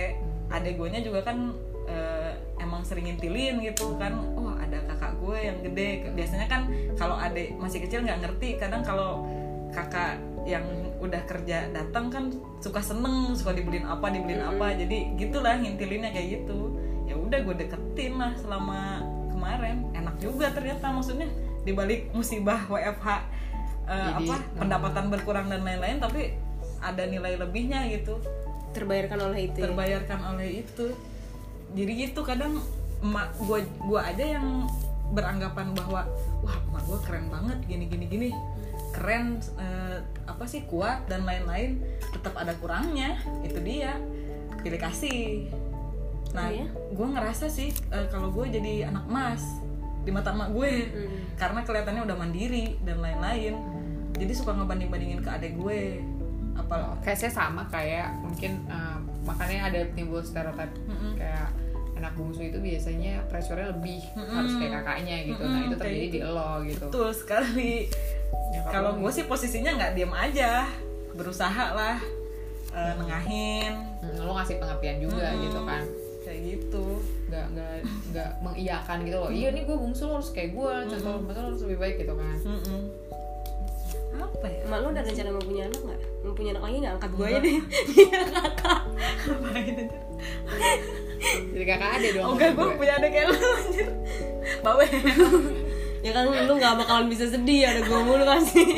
adek 0.50 0.74
guanya 0.78 1.02
juga 1.02 1.26
kan 1.26 1.54
eh, 1.86 2.32
emang 2.58 2.82
sering 2.82 3.06
ngintilin 3.06 3.62
gitu 3.62 3.94
kan. 3.98 4.18
Oh 4.34 4.54
ada 4.54 4.82
kakak 4.94 5.12
gue 5.22 5.38
yang 5.38 5.58
gede. 5.62 6.10
Biasanya 6.14 6.46
kan 6.50 6.70
kalau 6.98 7.16
adek 7.18 7.54
masih 7.58 7.82
kecil 7.86 8.02
nggak 8.02 8.22
ngerti. 8.26 8.58
Kadang 8.58 8.82
kalau 8.82 9.26
kakak 9.70 10.18
yang 10.46 10.62
udah 11.02 11.22
kerja 11.28 11.68
datang 11.74 12.08
kan 12.08 12.24
suka 12.62 12.80
seneng 12.80 13.34
suka 13.36 13.54
dibeliin 13.54 13.86
apa 13.86 14.10
dibeliin 14.10 14.42
apa. 14.42 14.74
Jadi 14.74 15.14
gitulah 15.18 15.58
ngintilinnya 15.58 16.10
kayak 16.10 16.42
gitu. 16.42 16.74
Ya 17.06 17.14
udah 17.14 17.38
gue 17.42 17.54
deketin 17.54 18.18
lah 18.18 18.34
selama 18.34 19.02
kemarin. 19.30 19.86
Enak 19.94 20.18
juga 20.18 20.50
ternyata. 20.50 20.90
Maksudnya 20.90 21.30
dibalik 21.62 22.10
musibah 22.14 22.66
WFH 22.70 23.06
eh, 23.86 24.10
Jadi, 24.10 24.26
apa 24.26 24.34
pendapatan 24.58 25.04
berkurang 25.14 25.46
dan 25.46 25.62
lain-lain. 25.62 26.02
Tapi 26.02 26.34
ada 26.92 27.02
nilai 27.06 27.34
lebihnya 27.34 27.90
gitu. 27.90 28.22
Terbayarkan 28.70 29.18
oleh 29.32 29.50
itu 29.50 29.58
ya. 29.58 29.64
terbayarkan 29.70 30.20
oleh 30.36 30.48
itu. 30.62 30.86
Jadi 31.74 31.92
gitu 32.06 32.20
kadang 32.22 32.62
emak 33.02 33.34
gua 33.42 33.60
gua 33.84 34.00
aja 34.08 34.38
yang 34.38 34.68
beranggapan 35.12 35.70
bahwa 35.74 36.02
wah 36.42 36.58
emak 36.72 36.82
gua 36.86 36.98
keren 37.02 37.26
banget 37.32 37.58
gini 37.66 37.84
gini 37.90 38.04
gini. 38.06 38.30
Keren 38.94 39.42
eh, 39.60 39.98
apa 40.24 40.44
sih 40.46 40.64
kuat 40.68 41.08
dan 41.10 41.26
lain-lain. 41.26 41.82
Tetap 42.14 42.36
ada 42.38 42.54
kurangnya. 42.56 43.18
Itu 43.42 43.58
dia. 43.60 43.98
Pilih 44.62 44.80
kasih. 44.80 45.50
Nah 46.34 46.48
Oh 46.48 46.52
ya? 46.52 46.66
gue 46.68 47.06
ngerasa 47.16 47.48
sih 47.48 47.72
eh, 47.72 48.06
kalau 48.12 48.28
gue 48.28 48.44
jadi 48.50 48.92
anak 48.92 49.08
emas 49.08 49.40
di 50.04 50.10
mata 50.12 50.36
emak 50.36 50.52
gue. 50.52 50.72
Hmm. 50.92 51.18
karena 51.36 51.60
kelihatannya 51.68 52.02
udah 52.08 52.16
mandiri 52.16 52.76
dan 52.84 53.00
lain-lain. 53.00 53.54
Jadi 54.16 54.32
suka 54.32 54.56
ngebanding 54.56 54.88
bandingin 54.88 55.20
ke 55.20 55.28
adek 55.28 55.52
gue 55.60 56.00
apa 56.56 56.74
Kayaknya 57.00 57.30
sama 57.30 57.62
kayak 57.68 58.08
mungkin 58.18 58.52
uh, 58.66 58.98
makanya 59.22 59.68
ada 59.68 59.80
timbul 59.92 60.20
stereotip 60.20 60.70
Mm-mm. 60.86 61.14
kayak 61.14 61.48
anak 61.96 62.12
bungsu 62.12 62.44
itu 62.44 62.58
biasanya 62.60 63.24
pressure-nya 63.26 63.72
lebih 63.72 64.04
Mm-mm. 64.12 64.34
harus 64.34 64.52
kayak 64.56 64.72
kakaknya 64.80 65.16
gitu. 65.24 65.40
Nah, 65.40 65.50
Mm-mm, 65.56 65.66
itu 65.66 65.76
terjadi 65.76 66.06
di 66.10 66.20
lo 66.22 66.52
gitu. 66.62 66.86
betul 66.88 67.08
sekali 67.12 67.74
Ya, 68.46 68.60
kalau 68.68 68.98
gue 68.98 69.10
sih 69.10 69.24
posisinya 69.24 69.70
nggak 69.74 69.92
diem 69.94 70.12
aja 70.12 70.66
berusaha 71.14 71.66
lah 71.72 71.96
eh, 72.70 72.92
nengahin 72.98 73.72
Hmm, 73.96 74.22
lo 74.22 74.36
ngasih 74.36 74.60
pengertian 74.60 74.98
juga 75.00 75.32
Mm-mm. 75.32 75.44
gitu 75.46 75.60
kan. 75.64 75.82
kayak 76.22 76.40
gitu 76.42 76.86
Nggak 77.26 77.44
nggak 77.54 77.72
nggak 78.10 78.30
mengiyakan 78.38 78.98
gitu 79.02 79.16
loh. 79.16 79.30
Iya 79.30 79.48
nih 79.50 79.62
gue 79.62 79.76
bungsu 79.78 80.02
lo 80.06 80.18
harus 80.18 80.30
kayak 80.30 80.50
gue, 80.52 80.74
contoh 80.90 81.14
lo 81.22 81.38
harus 81.50 81.60
lebih 81.64 81.78
baik 81.80 81.96
gitu 82.02 82.14
kan. 82.14 82.36
Mm-mm. 82.44 82.80
Apa 84.18 84.46
ya 84.46 84.60
Emak 84.62 84.78
lu 84.78 84.88
ada 84.90 85.02
rencana 85.02 85.30
mau 85.30 85.42
punya 85.42 85.62
anak 85.64 85.80
nggak? 85.82 86.00
Mau 86.20 86.32
punya 86.32 86.50
anak 86.52 86.62
lagi 86.62 86.76
nggak? 86.78 86.94
Angkat 86.94 87.10
gue 87.12 87.26
aja 87.26 87.38
deh. 87.38 87.56
Ngapain 89.26 89.74
aja? 89.76 89.98
Jadi 91.26 91.64
kakak 91.64 91.90
ada 91.92 92.08
dong. 92.12 92.24
oh 92.24 92.32
enggak 92.32 92.50
gue 92.52 92.66
punya 92.74 92.92
adik 92.94 93.10
kayak 93.10 93.26
lu 93.26 93.36
anjir 93.36 93.88
bawe 94.62 94.86
ya 95.98 96.10
kan 96.12 96.22
lu 96.22 96.52
nggak 96.54 96.74
bakalan 96.76 97.06
bisa 97.06 97.24
sedih 97.26 97.66
ada 97.66 97.80
gue 97.80 97.98
mulu 98.00 98.22
kasih. 98.22 98.70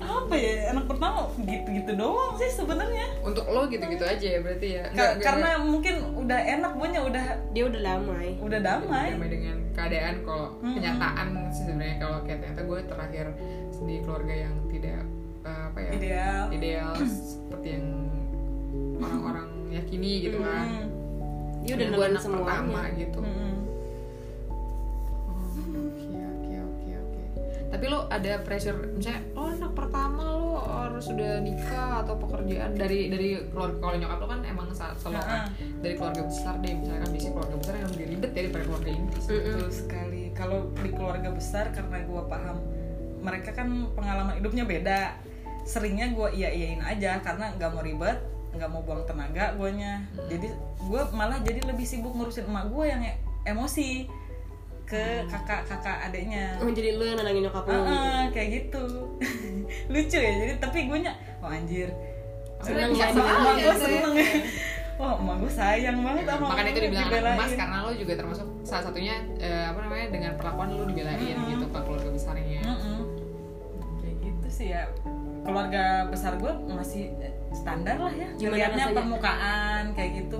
apa 0.00 0.34
ya 0.34 0.70
anak 0.70 0.86
pertama 0.86 1.26
gitu-gitu 1.38 1.92
doang 1.94 2.34
sih 2.34 2.50
sebenarnya 2.50 3.06
Untuk 3.20 3.46
lo 3.46 3.66
gitu-gitu 3.66 4.02
aja 4.02 4.26
ya 4.28 4.40
berarti 4.40 4.68
ya. 4.74 4.82
Ka- 4.90 5.18
karena 5.18 5.58
mungkin 5.60 6.14
udah 6.16 6.38
enak 6.38 6.72
guanya 6.72 7.00
udah 7.02 7.24
Dia 7.50 7.64
udah 7.66 7.80
damai. 7.80 8.34
udah 8.38 8.58
damai 8.58 9.08
damai 9.12 9.28
dengan 9.28 9.56
keadaan 9.70 10.14
kalau 10.22 10.46
Mm-mm. 10.58 10.74
kenyataan 10.74 11.28
sih 11.48 11.64
sebenarnya 11.64 11.96
kalau 11.98 12.18
kayak 12.22 12.38
ternyata 12.42 12.62
gue 12.62 12.78
terakhir 12.84 13.26
di 13.80 13.96
keluarga 14.04 14.34
yang 14.36 14.54
tidak 14.68 15.00
uh, 15.42 15.62
apa 15.72 15.78
ya 15.80 15.90
ideal 15.96 16.42
ideal 16.52 16.90
seperti 17.00 17.68
yang 17.74 17.86
orang-orang 19.00 19.48
yakini 19.70 20.12
gitu 20.22 20.38
kan 20.40 20.66
Mm. 20.70 20.88
Dia 21.60 21.76
udah 21.76 21.88
gue 21.92 22.06
anak 22.08 22.22
pertama 22.24 22.56
semuanya. 22.56 22.96
gitu 22.96 23.18
Mm-mm. 23.20 23.49
Tapi 27.80 27.96
lo 27.96 28.04
ada 28.12 28.44
pressure 28.44 28.76
misalnya 28.92 29.24
lo 29.32 29.48
anak 29.48 29.72
pertama 29.72 30.20
lo 30.20 30.60
harus 30.68 31.08
sudah 31.08 31.40
nikah 31.40 32.04
atau 32.04 32.12
pekerjaan 32.20 32.76
dari 32.76 33.08
dari 33.08 33.40
keluarga 33.48 33.80
kalau 33.80 33.96
nyokap 33.96 34.18
lo 34.20 34.26
kan 34.28 34.40
emang 34.44 34.68
selalu 34.76 35.16
kan 35.16 35.48
dari 35.80 35.94
keluarga 35.96 36.28
besar 36.28 36.60
deh 36.60 36.76
misalnya 36.76 37.08
kan 37.08 37.10
biasanya 37.16 37.32
keluarga 37.40 37.56
besar 37.56 37.74
yang 37.80 37.88
lebih 37.96 38.06
ribet 38.12 38.30
ya 38.36 38.40
daripada 38.44 38.64
keluarga 38.68 38.90
inti. 38.92 39.18
Betul 39.24 39.64
sekali. 39.72 40.22
Kalau 40.36 40.58
di 40.76 40.90
keluarga 40.92 41.28
besar 41.32 41.64
karena 41.72 41.96
gue 42.04 42.22
paham 42.28 42.56
mereka 43.24 43.50
kan 43.56 43.68
pengalaman 43.96 44.34
hidupnya 44.36 44.64
beda. 44.68 45.00
Seringnya 45.64 46.12
gue 46.12 46.28
iya 46.36 46.52
iyain 46.52 46.84
aja 46.84 47.16
karena 47.24 47.56
nggak 47.56 47.70
mau 47.72 47.80
ribet, 47.80 48.20
nggak 48.60 48.68
mau 48.68 48.84
buang 48.84 49.08
tenaga 49.08 49.56
guanya. 49.56 50.04
Jadi 50.28 50.52
gue 50.84 51.02
malah 51.16 51.40
jadi 51.40 51.64
lebih 51.64 51.88
sibuk 51.88 52.12
ngurusin 52.12 52.44
emak 52.44 52.68
gue 52.68 52.84
yang 52.84 53.00
e- 53.08 53.20
emosi 53.48 54.19
ke 54.90 55.02
kakak-kakak 55.30 56.10
adiknya. 56.10 56.58
Oh 56.58 56.66
jadi 56.66 56.98
lu 56.98 57.04
yang 57.06 57.16
nenangin 57.22 57.46
nyokap 57.46 57.62
lu. 57.62 57.78
gitu. 57.78 57.86
Ah, 57.94 58.24
kayak 58.34 58.48
gitu. 58.50 58.84
Lucu 59.94 60.18
ya. 60.18 60.32
Jadi 60.42 60.52
tapi 60.58 60.78
gue 60.90 60.98
nya, 60.98 61.12
oh 61.38 61.46
anjir. 61.46 61.88
Seneng 62.60 62.90
ya, 62.92 63.06
seneng 63.14 63.56
gue 63.56 63.76
seneng 63.78 64.12
ya. 64.18 64.28
Wah, 65.00 65.16
emak 65.16 65.36
gue 65.40 65.48
sayang 65.48 65.96
banget 66.04 66.28
sama 66.28 66.44
makanya 66.52 66.70
itu 66.76 66.80
dibilang 66.84 67.08
anak 67.08 67.24
emas 67.24 67.24
dibelain. 67.24 67.56
karena 67.56 67.76
lo 67.80 67.92
juga 67.96 68.12
termasuk 68.20 68.46
salah 68.68 68.84
satunya 68.84 69.14
eh, 69.40 69.64
apa 69.72 69.80
namanya 69.80 70.06
dengan 70.12 70.32
perlakuan 70.36 70.76
lo 70.76 70.84
dibelain 70.84 71.16
gitu 71.24 71.64
ke 71.72 71.78
keluarga 71.80 72.10
besarnya 72.12 72.60
Mm-mm. 72.60 73.00
kayak 73.96 74.16
gitu 74.20 74.48
sih 74.52 74.76
ya 74.76 74.92
keluarga 75.40 76.04
besar 76.04 76.36
gue 76.36 76.52
masih 76.68 77.16
eh, 77.16 77.32
standar 77.56 77.96
lah 77.96 78.12
ya 78.12 78.28
Ngeliatnya 78.36 78.92
rasanya? 78.92 78.98
permukaan 79.00 79.82
kayak 79.96 80.10
gitu 80.20 80.38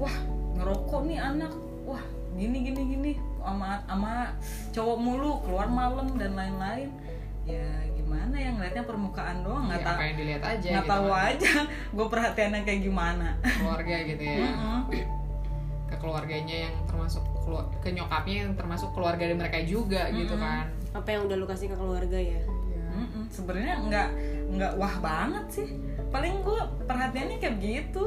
wah 0.00 0.16
ngerokok 0.56 1.00
nih 1.04 1.18
anak 1.20 1.52
wah 1.84 2.00
gini 2.32 2.58
gini 2.64 2.80
gini 2.88 3.12
sama 3.50 3.70
sama 3.82 4.12
cowok 4.70 4.96
mulu 4.96 5.32
keluar 5.40 5.66
malam 5.66 6.08
dan 6.14 6.32
lain-lain 6.32 6.90
ya 7.42 7.64
gimana 7.90 8.34
ya 8.34 8.50
ngeliatnya 8.50 8.84
permukaan 8.84 9.40
doang 9.40 9.64
nggak 9.66 9.80
Ya, 9.80 9.86
tahu 9.86 10.00
yang 10.02 10.16
dilihat 10.16 10.42
aja 10.42 10.68
nggak 10.68 10.84
gitu 10.84 10.92
tahu 10.92 11.08
kan. 11.08 11.24
aja 11.26 11.52
gue 11.96 12.06
perhatiannya 12.08 12.60
kayak 12.62 12.80
gimana 12.82 13.28
keluarga 13.40 13.96
gitu 14.02 14.22
ya 14.22 14.38
Mm-mm. 14.46 14.78
ke 15.86 15.96
keluarganya 15.96 16.56
yang 16.62 16.74
termasuk 16.84 17.24
kelu- 17.40 17.70
ke 17.78 17.88
nyokapnya 17.90 18.36
yang 18.42 18.52
termasuk 18.54 18.92
keluarga 18.92 19.22
dari 19.22 19.34
mereka 19.34 19.58
juga 19.62 20.02
gitu 20.10 20.36
kan 20.36 20.68
Apa 20.90 21.08
yang 21.10 21.24
udah 21.24 21.36
lu 21.36 21.46
kasih 21.46 21.68
ke 21.68 21.76
keluarga 21.76 22.16
ya? 22.16 22.40
Iya. 22.40 22.84
Mm-mm. 22.94 23.24
sebenarnya 23.28 23.74
nggak 23.82 24.08
nggak 24.50 24.72
wah 24.74 24.94
banget 24.98 25.44
sih 25.50 25.68
paling 26.06 26.40
gue 26.40 26.60
perhatiannya 26.84 27.36
kayak 27.36 27.54
begitu 27.56 28.02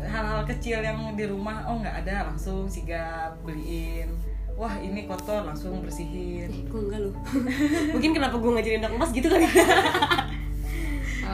hal-hal 0.00 0.42
kecil 0.44 0.78
yang 0.78 0.98
di 1.12 1.24
rumah 1.24 1.66
oh 1.66 1.78
nggak 1.78 2.02
ada 2.02 2.26
langsung 2.28 2.66
sigap 2.66 3.34
beliin 3.42 4.14
wah 4.58 4.74
ini 4.76 5.06
kotor 5.06 5.46
langsung 5.46 5.78
bersihin. 5.78 6.50
Eh, 6.50 6.62
gue 6.66 6.80
enggak 6.80 7.00
lu. 7.00 7.10
Mungkin 7.94 8.10
kenapa 8.12 8.34
gue 8.36 8.50
ngajarin 8.50 8.82
anak 8.82 8.92
emas 8.92 9.10
gitu 9.10 9.26
kali. 9.26 9.46
Lo 9.46 9.54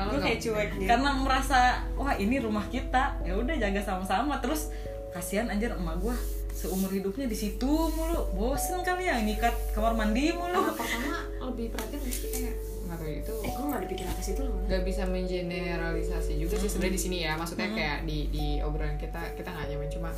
gue 0.05 0.13
nggak- 0.13 0.23
kayak 0.23 0.41
cuek 0.41 0.69
gitu. 0.75 0.85
karena 0.85 1.11
merasa 1.17 1.59
wah 1.95 2.13
ini 2.15 2.37
rumah 2.37 2.69
kita. 2.69 3.17
Ya 3.23 3.33
udah 3.35 3.55
jaga 3.55 3.81
sama-sama. 3.81 4.37
Terus 4.39 4.69
kasihan 5.11 5.49
anjir 5.49 5.73
emak 5.73 5.97
gue 5.99 6.15
seumur 6.53 6.87
hidupnya 6.89 7.25
di 7.25 7.35
situ 7.35 7.67
mulu. 7.91 8.21
Bosen 8.33 8.83
kali 8.83 9.07
ya 9.07 9.17
ngikat 9.17 9.73
kamar 9.73 9.95
mandi 9.95 10.29
mulu. 10.31 10.61
Anak 10.63 10.77
pertama 10.77 11.17
lebih 11.45 11.67
perhatian 11.71 12.01
mesti 12.01 12.27
kayak 12.29 12.55
nggak 12.85 12.97
tahu 12.99 13.09
itu. 13.11 13.35
Eh, 13.41 13.51
gue 13.51 13.65
gak 13.65 13.81
ada 13.81 13.89
pikiran 13.89 14.13
ke 14.13 14.23
situ 14.23 14.41
loh. 14.43 14.61
nggak 14.63 14.83
bisa 14.83 15.03
mengeneralisasi 15.05 16.33
juga 16.37 16.55
sih 16.59 16.69
sebenarnya 16.69 16.95
di 16.95 17.01
sini 17.01 17.17
ya. 17.23 17.33
Maksudnya 17.35 17.69
kayak 17.71 17.99
di 18.05 18.29
di 18.29 18.47
obrolan 18.61 18.97
kita 18.97 19.33
kita 19.33 19.49
nggak 19.49 19.67
nyaman. 19.71 19.89
Cuma 19.89 20.11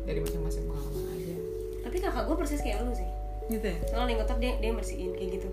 dari 0.00 0.18
masing-masing 0.18 0.64
pengalaman 0.64 1.04
aja 1.06 1.19
Tapi 1.90 1.98
kakak 2.00 2.22
gue 2.24 2.36
persis 2.36 2.60
kayak 2.60 2.78
lu 2.80 2.94
sih. 2.94 3.08
gitu 3.48 3.66
ya 3.66 3.76
Soalnya 3.84 4.08
yang 4.08 4.20
kotor 4.20 4.38
dia 4.38 4.52
dia 4.56 4.70
bersihin 4.70 5.10
kayak 5.12 5.30
gitu. 5.34 5.48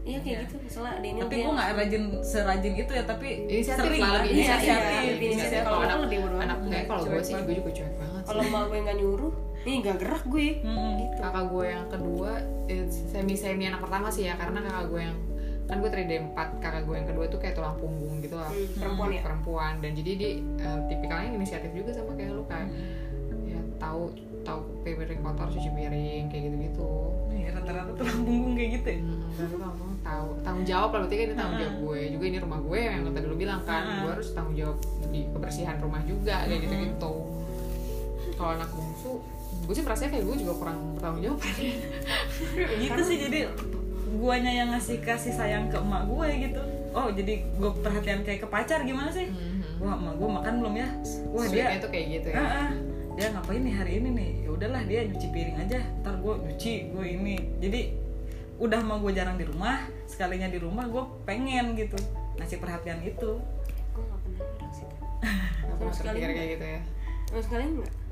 Iya 0.00 0.18
kayak 0.18 0.24
Iya. 0.24 0.40
gitu. 0.42 0.56
Soalnya 0.70 0.94
dia 0.98 1.10
ini 1.10 1.20
tapi 1.20 1.34
gue 1.38 1.52
nggak 1.52 1.68
rajin 1.74 2.02
serajin 2.22 2.74
itu 2.74 2.92
ya 2.94 3.04
tapi 3.04 3.28
inisiatif 3.44 3.84
sering 3.84 4.00
lah 4.00 4.08
lah 4.08 4.16
lebih 4.18 4.30
Iya, 4.30 4.40
inisiatif 4.40 4.72
iya, 5.04 5.12
inisiatif. 5.28 5.60
kalau 5.62 5.78
anak 5.82 5.98
lebih 6.02 6.18
bodo 6.18 6.36
anak 6.38 6.58
kayak 6.64 6.86
kalau 6.86 7.02
gue 7.04 7.20
sih 7.20 7.34
gue 7.36 7.54
juga 7.54 7.70
cuek 7.70 7.92
banget 7.94 8.22
Kalau 8.24 8.40
emak 8.42 8.62
gue 8.64 8.78
nggak 8.78 8.98
nyuruh, 8.98 9.32
nih 9.60 9.74
gak 9.82 9.96
gerak 9.98 10.24
gue. 10.26 10.48
Mm-mm. 10.58 10.92
Gitu. 10.98 11.14
kakak 11.18 11.44
gue 11.46 11.64
yang 11.66 11.84
kedua 11.86 12.30
semi 12.88 13.34
semi 13.34 13.64
anak 13.64 13.80
pertama 13.80 14.08
sih 14.08 14.24
ya 14.24 14.34
karena 14.34 14.58
kakak 14.58 14.86
gue 14.86 15.00
yang 15.02 15.16
kan 15.62 15.76
gue 15.76 15.90
terdiri 15.90 16.08
dari 16.08 16.20
empat 16.22 16.48
kakak 16.58 16.82
gue 16.82 16.94
yang 16.96 17.04
kedua 17.06 17.24
tuh 17.28 17.36
kayak 17.36 17.52
tulang 17.52 17.76
punggung 17.76 18.16
gitu 18.18 18.32
lah 18.34 18.48
Hmm, 18.48 18.72
perempuan 18.74 19.08
ya. 19.10 19.20
perempuan 19.20 19.72
dan 19.78 19.92
jadi 19.92 20.10
dia 20.14 20.30
eh, 20.56 20.80
tipikalnya 20.88 21.28
inisiatif 21.34 21.68
juga 21.70 21.92
sama 21.92 22.12
kayak 22.14 22.32
lu 22.32 22.44
kan 22.44 22.72
ya 23.44 23.60
tahu 23.76 24.08
tahu 24.48 24.60
piring 24.82 25.20
kotor 25.20 25.46
cuci 25.52 25.70
piring 25.76 26.24
kayak 26.32 26.42
gitu 26.48 26.56
gitu 26.72 26.90
rata-rata 27.48 27.92
tulang 27.96 28.20
punggung 28.24 28.54
kayak 28.56 28.70
gitu 28.80 28.88
ya? 28.88 29.00
Hmm, 29.02 29.98
tahu 30.04 30.28
tanggung 30.40 30.66
jawab 30.68 30.90
lah 30.94 31.00
berarti 31.04 31.16
kan 31.16 31.26
ini 31.28 31.34
tanggung 31.36 31.58
jawab 31.60 31.76
gue 31.84 32.00
juga 32.16 32.24
ini 32.28 32.38
rumah 32.40 32.60
gue 32.64 32.78
yang 32.80 33.02
tadi 33.12 33.26
lu 33.28 33.36
bilang 33.36 33.60
kan 33.64 33.82
gue 34.04 34.10
harus 34.12 34.28
tanggung 34.32 34.56
jawab 34.56 34.78
di 35.12 35.20
kebersihan 35.28 35.76
rumah 35.80 36.02
juga 36.04 36.36
kayak 36.48 36.60
gitu 36.64 36.74
gitu 36.74 37.14
kalau 38.38 38.50
anak 38.54 38.70
bungsu 38.70 39.12
gue 39.68 39.74
sih 39.76 39.84
merasa 39.84 40.08
kayak 40.08 40.24
gue 40.24 40.36
juga 40.40 40.52
kurang 40.64 40.78
bertanggung 40.96 41.22
jawab. 41.28 41.40
Gitu 42.80 43.00
sih 43.04 43.16
jadi 43.20 43.52
guanya 44.16 44.48
yang 44.48 44.72
ngasih 44.72 45.04
kasih 45.04 45.36
sayang 45.36 45.68
ke 45.68 45.76
emak 45.76 46.08
gue 46.08 46.28
gitu. 46.48 46.62
Oh 46.96 47.12
jadi 47.12 47.44
gue 47.44 47.70
perhatian 47.84 48.24
kayak 48.24 48.40
ke 48.44 48.48
pacar 48.48 48.80
gimana 48.88 49.12
sih? 49.12 49.28
Mhm. 49.28 49.84
wah 49.84 49.94
emak 49.94 50.14
gue 50.16 50.28
makan 50.40 50.54
belum 50.64 50.74
ya? 50.74 50.88
Wah 51.36 51.44
Sweetnya 51.44 51.68
dia 51.76 51.84
tuh 51.84 51.90
kayak 51.92 52.06
gitu 52.16 52.28
ya. 52.32 52.40
Dia 53.18 53.34
ngapain 53.34 53.58
nih 53.66 53.74
hari 53.74 53.92
ini 53.98 54.08
nih? 54.14 54.30
Ya 54.46 54.50
udahlah 54.54 54.82
dia 54.86 55.02
nyuci 55.02 55.26
piring 55.34 55.58
aja. 55.58 55.82
Ntar 56.06 56.22
gue 56.22 56.34
nyuci 56.38 56.94
gue 56.94 57.04
ini. 57.04 57.36
Jadi 57.58 57.80
udah 58.62 58.78
mah 58.78 59.02
gue 59.02 59.10
jarang 59.10 59.34
di 59.34 59.42
rumah 59.42 59.90
sekalinya 60.06 60.46
di 60.46 60.62
rumah 60.62 60.86
gue 60.86 61.02
pengen 61.26 61.74
gitu. 61.74 61.98
Ngasih 62.38 62.62
perhatian 62.62 63.02
itu. 63.02 63.42
Gue 63.90 64.02
gak 64.06 64.18
pernah 64.22 64.46
bilang 64.54 64.70
sih 64.70 64.86
Gak 65.66 65.76
pernah 65.82 65.90
Sama 65.90 65.98
sekali 65.98 66.18
kayak 66.22 66.48
gitu 66.54 66.66
ya. 66.70 66.80
Sama 67.26 67.42
sekali 67.42 67.64
enggak 67.66 68.07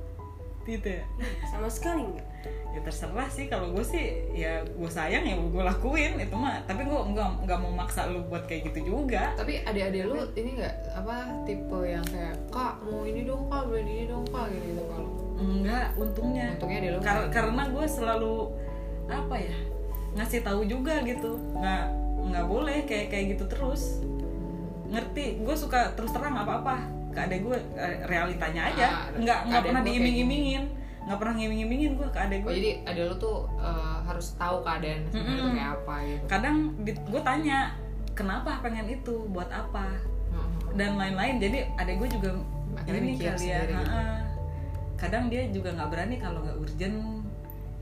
gitu 0.66 0.88
ya. 0.98 1.04
Sama 1.46 1.70
sekali 1.70 2.02
enggak 2.02 2.28
ya 2.76 2.84
terserah 2.84 3.26
sih 3.32 3.48
kalau 3.48 3.72
gue 3.72 3.80
sih 3.80 4.28
ya 4.36 4.60
gue 4.60 4.90
sayang 4.92 5.24
ya 5.24 5.34
gue 5.34 5.62
lakuin 5.64 6.20
itu 6.20 6.36
mah. 6.36 6.60
Tapi 6.68 6.84
gue 6.84 6.98
nggak 7.14 7.48
nggak 7.48 7.58
mau 7.62 7.72
maksa 7.72 8.10
lu 8.10 8.20
buat 8.28 8.44
kayak 8.44 8.70
gitu 8.70 8.92
juga. 8.92 9.32
Tapi 9.38 9.64
adik-adik 9.64 10.04
lu 10.06 10.20
ini 10.36 10.60
nggak 10.60 10.74
apa 10.92 11.16
tipe 11.48 11.78
yang 11.86 12.04
kayak 12.10 12.36
kak 12.52 12.74
mau 12.84 13.02
ini 13.06 13.24
dong 13.24 13.48
kak 13.48 13.62
beli 13.70 13.82
ini 13.82 14.04
dong 14.10 14.26
kak 14.28 14.46
gitu 14.52 14.66
gitu 14.74 14.82
kalau 14.90 15.10
enggak 15.40 15.86
untungnya. 15.96 16.46
Untungnya 16.58 16.78
dia 16.82 16.90
lu 16.92 16.98
Kar- 17.00 17.30
karena 17.32 17.62
gue 17.70 17.86
selalu 17.88 18.34
apa 19.06 19.36
ya 19.38 19.56
ngasih 20.18 20.40
tahu 20.44 20.60
juga 20.68 21.00
gitu. 21.06 21.38
Nggak 21.56 21.84
nggak 22.26 22.44
boleh 22.50 22.78
kayak 22.84 23.06
kayak 23.08 23.38
gitu 23.38 23.44
terus. 23.48 24.02
Ngerti 24.86 25.42
gue 25.42 25.56
suka 25.58 25.96
terus 25.98 26.14
terang 26.14 26.38
apa 26.38 26.62
apa 26.62 26.76
ke 27.16 27.20
adek 27.22 27.40
gue 27.42 27.56
eh, 27.74 27.96
realitanya 28.04 28.62
aja. 28.68 28.86
Ah, 28.86 28.92
nggak 29.10 29.38
nggak 29.42 29.56
adek 29.58 29.68
pernah 29.72 29.82
diiming-imingin. 29.82 30.62
Nggak 31.06 31.18
pernah 31.18 31.34
ngiming-ngimingin 31.34 31.90
gue 31.94 32.08
ke 32.08 32.18
adek 32.18 32.38
Oh, 32.38 32.44
gue. 32.44 32.52
jadi 32.54 32.70
ada 32.84 33.00
lu 33.02 33.14
tuh 33.16 33.36
eh, 33.56 33.96
harus 34.04 34.26
tahu 34.36 34.56
keadaan 34.60 35.00
sebenarnya 35.06 35.32
tuh 35.32 35.40
Mm-mm. 35.40 35.56
kayak 35.56 35.70
apa 35.74 35.94
gitu. 36.04 36.24
kadang 36.28 36.56
gue 36.84 37.22
tanya 37.22 37.58
kenapa 38.12 38.50
pengen 38.60 38.86
itu? 38.86 39.14
Buat 39.26 39.48
apa? 39.48 39.86
Heeh. 40.28 40.76
dan 40.76 40.90
lain-lain. 40.94 41.34
Jadi 41.38 41.58
adek 41.74 41.94
gue 41.96 42.08
juga 42.12 42.30
Akhirnya 42.76 43.00
ini 43.00 43.16
kali 43.16 43.46
ya 43.46 43.60
gitu. 43.64 43.84
kadang 44.96 45.24
dia 45.28 45.42
juga 45.48 45.72
nggak 45.72 45.88
berani 45.88 46.16
kalau 46.16 46.44
nggak 46.44 46.56
urgent. 46.58 46.98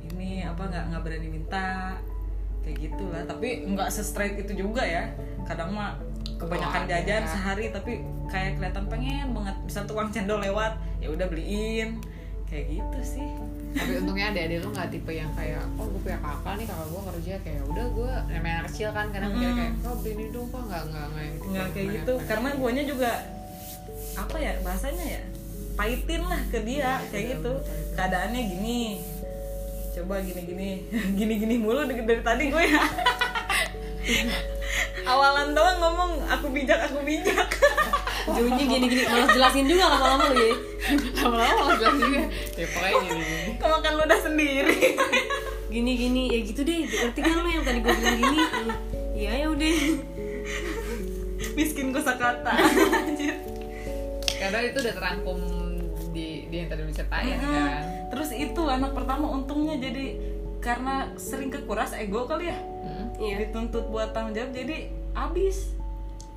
Ini 0.05 0.47
apa 0.47 0.63
nggak 0.65 0.85
nggak 0.93 1.03
berani 1.03 1.29
minta. 1.29 1.99
Kayak 2.61 2.77
gitulah. 2.81 3.23
Tapi 3.25 3.49
nggak 3.67 3.89
se 3.89 4.03
straight 4.03 4.37
itu 4.37 4.55
juga 4.55 4.83
ya. 4.83 5.11
Kadang 5.43 5.73
mah 5.73 5.99
kebanyakan 6.41 6.83
Oh, 6.85 6.89
jajan 6.91 7.23
sehari 7.27 7.67
tapi 7.71 7.93
kayak 8.29 8.61
kelihatan 8.61 8.85
pengen 8.91 9.27
banget 9.33 9.57
bisa 9.65 9.81
tukang 9.87 10.09
cendol 10.11 10.41
lewat. 10.41 10.77
Ya 10.99 11.09
udah 11.13 11.27
beliin. 11.29 12.01
Kayak 12.49 12.65
gitu 12.79 13.01
sih. 13.03 13.29
Tapi 13.75 13.91
untungnya 13.99 14.31
ada 14.31 14.41
ada 14.47 14.57
lu 14.63 14.69
nggak 14.71 14.89
tipe 14.95 15.11
yang 15.11 15.31
kayak 15.35 15.63
oh 15.75 15.91
gue 15.91 16.01
punya 16.07 16.19
kakak 16.23 16.55
nih 16.63 16.67
kakak 16.71 16.87
gue 16.87 17.03
kerja 17.11 17.35
kayak 17.43 17.63
udah 17.67 17.87
gue 17.91 18.13
namanya 18.31 18.57
anak 18.63 18.71
kecil 18.71 18.91
kan 18.95 19.07
kadang 19.11 19.31
mikirnya 19.35 19.55
kayak 19.59 19.73
oh 19.83 19.95
beli 19.99 20.13
ini 20.15 20.25
dong 20.31 20.47
kok 20.47 20.63
nggak 20.71 20.83
nggak 20.95 21.07
nggak 21.11 21.27
gitu. 21.27 21.47
nggak 21.51 21.69
kayak 21.75 21.89
gitu. 21.91 22.15
karena 22.31 22.49
guanya 22.55 22.83
juga 22.87 23.11
apa 24.15 24.37
ya 24.39 24.53
bahasanya 24.63 25.05
ya 25.19 25.23
pahitin 25.75 26.23
lah 26.23 26.41
ke 26.55 26.59
dia 26.63 27.03
kayak 27.11 27.25
betul, 27.35 27.35
gitu. 27.35 27.53
betul. 27.59 27.95
keadaannya 27.99 28.43
gini. 28.47 28.83
Coba 29.95 30.15
gini 30.23 30.43
gini 30.47 30.71
gini 31.19 31.35
gini 31.43 31.55
mulu 31.59 31.83
dari, 31.83 32.03
dari 32.07 32.23
tadi 32.23 32.45
gue. 32.55 32.63
ya 32.63 32.83
awalan 35.05 35.53
doang 35.53 35.79
ngomong 35.81 36.11
aku 36.27 36.47
bijak 36.51 36.81
aku 36.89 37.01
bijak. 37.05 37.49
Ujungnya 38.31 38.65
gini-gini 38.65 39.05
malas 39.05 39.31
jelasin 39.37 39.69
juga 39.69 39.85
lama-lama 39.93 40.25
lu 40.33 40.41
ya 40.41 40.57
lama-lama 41.21 41.53
malah 41.61 41.77
bilang 41.77 41.97
juga. 42.01 42.23
Ya 42.57 42.67
pokoknya 42.73 42.97
gini 43.05 43.25
gini 43.25 43.53
kemakan 43.61 43.93
ludah 44.01 44.21
sendiri. 44.21 44.79
Gini-gini 45.69 46.23
ya 46.33 46.39
gitu 46.47 46.61
deh 46.65 46.77
ngerti 46.89 47.21
kan 47.21 47.37
lu 47.43 47.49
yang 47.53 47.65
tadi 47.67 47.79
gue 47.85 47.93
bilang 47.93 48.19
gini. 48.21 48.39
Iya 49.15 49.33
ya 49.45 49.47
udah. 49.53 49.75
Miskin 51.55 51.93
kosakata. 51.93 52.53
Anjir. 53.05 53.37
Karena 54.35 54.59
itu 54.67 54.79
udah 54.83 54.95
terangkum 54.95 55.39
di, 56.15 56.47
di 56.49 56.55
yang 56.63 56.69
tadi 56.71 56.81
lu 56.87 56.93
ceritain 56.95 57.37
kan? 57.43 57.83
Terus 58.15 58.31
itu 58.31 58.63
anak 58.71 58.95
pertama 58.95 59.27
untungnya 59.35 59.77
jadi 59.83 60.17
karena 60.63 61.13
sering 61.21 61.51
kekuras 61.53 61.93
ego 61.99 62.25
kali 62.25 62.49
ya. 62.49 62.57
Hmm. 62.57 62.94
Iya. 63.19 63.37
Dituntut 63.45 63.87
buat 63.89 64.11
tanggung 64.15 64.35
jawab 64.35 64.51
jadi 64.53 64.91
abis. 65.15 65.75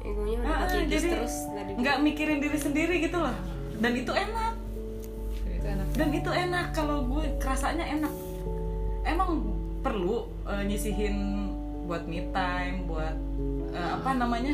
Egonya 0.05 0.37
udah 0.45 0.57
Ah, 0.63 0.67
jadi 0.85 1.07
terus 1.09 1.35
nggak 1.77 1.97
mikirin 2.05 2.39
diri 2.39 2.59
sendiri 2.59 2.95
gitu 3.01 3.17
loh. 3.17 3.33
Dan 3.77 3.93
itu 3.97 4.11
enak. 4.13 4.53
Jadi 5.45 5.55
itu 5.57 5.67
enak. 5.67 5.87
Dan 5.97 6.09
itu 6.13 6.29
enak. 6.31 6.67
Kalau 6.73 6.97
gue 7.05 7.25
kerasanya 7.41 7.85
enak. 7.85 8.13
Emang 9.03 9.41
perlu 9.81 10.29
eh, 10.45 10.63
nyisihin 10.67 11.49
buat 11.87 12.03
me 12.03 12.27
time 12.35 12.83
buat 12.83 13.15
eh, 13.71 13.89
apa 13.95 14.11
namanya 14.11 14.53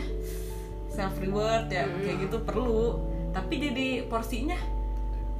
self 0.93 1.17
reward 1.17 1.67
ya 1.67 1.89
kayak 1.89 2.29
gitu 2.29 2.38
perlu. 2.41 3.01
Tapi 3.33 3.53
jadi 3.57 3.88
porsinya 4.05 4.57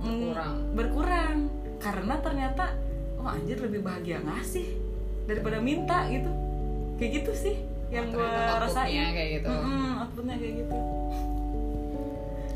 mm, 0.01 0.09
Berkurang. 0.09 0.53
berkurang. 0.73 1.37
Karena 1.79 2.15
ternyata 2.19 2.73
oh 3.19 3.29
anjir 3.31 3.55
lebih 3.61 3.79
bahagia 3.85 4.19
ngasih 4.19 4.67
daripada 5.23 5.63
minta 5.63 6.03
gitu 6.11 6.27
kayak 6.97 7.12
gitu 7.21 7.32
sih 7.34 7.56
yang 7.93 8.10
gue 8.10 8.25
rasain. 8.25 9.13
kayak 9.13 9.29
gitu. 9.41 9.49
Mm-mm, 9.53 10.01
outputnya 10.01 10.36
kayak 10.41 10.56
gitu. 10.65 10.77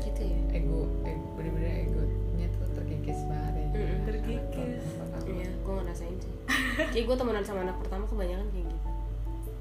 Gitu 0.02 0.20
ya? 0.26 0.38
Ego, 0.50 0.78
ego 1.06 1.26
bener-bener 1.38 1.86
egonya 1.86 2.46
tuh 2.50 2.66
terkikis 2.74 3.20
banget 3.30 3.54
ya. 3.54 3.66
Terkikis. 4.02 4.84
Iya 5.28 5.50
gue 5.62 5.72
ngerasain 5.78 6.16
sih. 6.18 6.32
Kayak 6.94 7.04
gue 7.04 7.16
temenan 7.20 7.44
sama 7.44 7.60
anak 7.68 7.76
pertama 7.84 8.04
kebanyakan 8.08 8.48
kayak 8.50 8.66
gitu. 8.66 8.88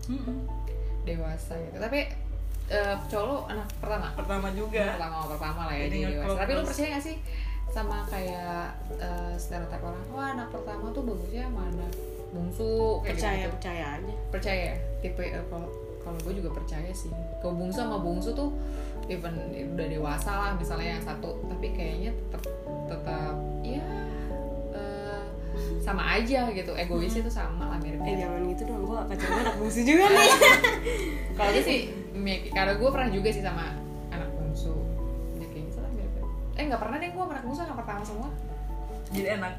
Mm-mm. 0.08 0.38
dewasa 1.04 1.54
gitu. 1.60 1.78
Tapi 1.80 2.00
eh 2.68 2.96
cowok 3.08 3.26
lu 3.28 3.38
anak 3.52 3.68
pertama? 3.80 4.08
Pertama 4.16 4.48
juga. 4.56 4.86
Pertama 4.96 5.18
pertama 5.28 5.62
lah 5.72 5.76
ya 5.76 5.86
Jadi 5.88 5.98
jadi 6.00 6.14
dewasa. 6.16 6.40
Tapi 6.42 6.52
lu 6.52 6.64
percaya 6.64 6.88
gak 6.96 7.04
sih 7.04 7.16
sama 7.68 7.98
kayak 8.08 8.64
eh, 8.98 9.34
stereotip 9.36 9.82
orang? 9.84 10.04
Wah 10.16 10.28
anak 10.34 10.48
pertama 10.50 10.90
tuh 10.96 11.04
bagusnya 11.06 11.48
sama 11.52 11.62
anak 11.70 11.92
bungsu 12.32 13.00
percaya 13.04 13.48
gitu, 13.48 13.56
percaya 13.56 13.86
aja. 14.00 14.14
Percaya 14.30 14.64
ya? 14.74 14.78
tipe 15.00 15.24
eh, 15.24 15.46
kalau 15.48 15.70
kalau 16.04 16.18
gue 16.24 16.34
juga 16.40 16.50
percaya 16.56 16.92
sih. 16.92 17.12
Kalau 17.44 17.54
bungsu 17.56 17.84
sama 17.84 18.00
bungsu 18.00 18.32
tuh 18.32 18.56
even 19.08 19.36
udah 19.76 19.88
dewasa 19.88 20.32
lah 20.32 20.52
misalnya 20.56 21.00
yang 21.00 21.04
satu. 21.04 21.40
Tapi 21.48 21.68
kayaknya 21.76 22.12
tetap 22.32 22.44
tetap 22.88 23.36
ya 23.64 23.84
eh, 24.76 25.24
sama 25.84 26.04
aja 26.20 26.52
gitu. 26.52 26.72
Egoisnya 26.76 27.28
tuh 27.28 27.34
sama 27.34 27.76
lah 27.76 27.78
eh 27.80 27.84
mirip-mirip 27.84 28.20
jangan 28.20 28.42
gitu 28.52 28.62
dong. 28.68 28.82
Gue 28.84 29.00
pacar 29.08 29.28
gue 29.28 29.42
anak 29.44 29.58
bungsu 29.60 29.80
juga 29.84 30.06
nih. 30.12 30.32
Kalau 31.38 31.52
gue 31.54 31.64
sih 31.64 31.80
karena 32.52 32.74
gue 32.76 32.90
pernah 32.90 33.10
juga 33.14 33.30
sih 33.32 33.44
sama 33.44 33.76
anak 34.12 34.30
bungsu. 34.36 34.76
Ya 35.40 35.46
kayak 35.52 35.64
gitu 35.72 35.80
lah 35.80 35.92
mirip 35.96 36.12
eh 36.58 36.64
nggak 36.66 36.82
pernah 36.82 36.98
deh 37.00 37.10
gue 37.12 37.24
sama 37.24 37.32
anak 37.36 37.44
bungsu 37.48 37.62
anak 37.64 37.78
pertama 37.80 38.02
semua. 38.04 38.30
Jadi 39.16 39.28
enak. 39.40 39.54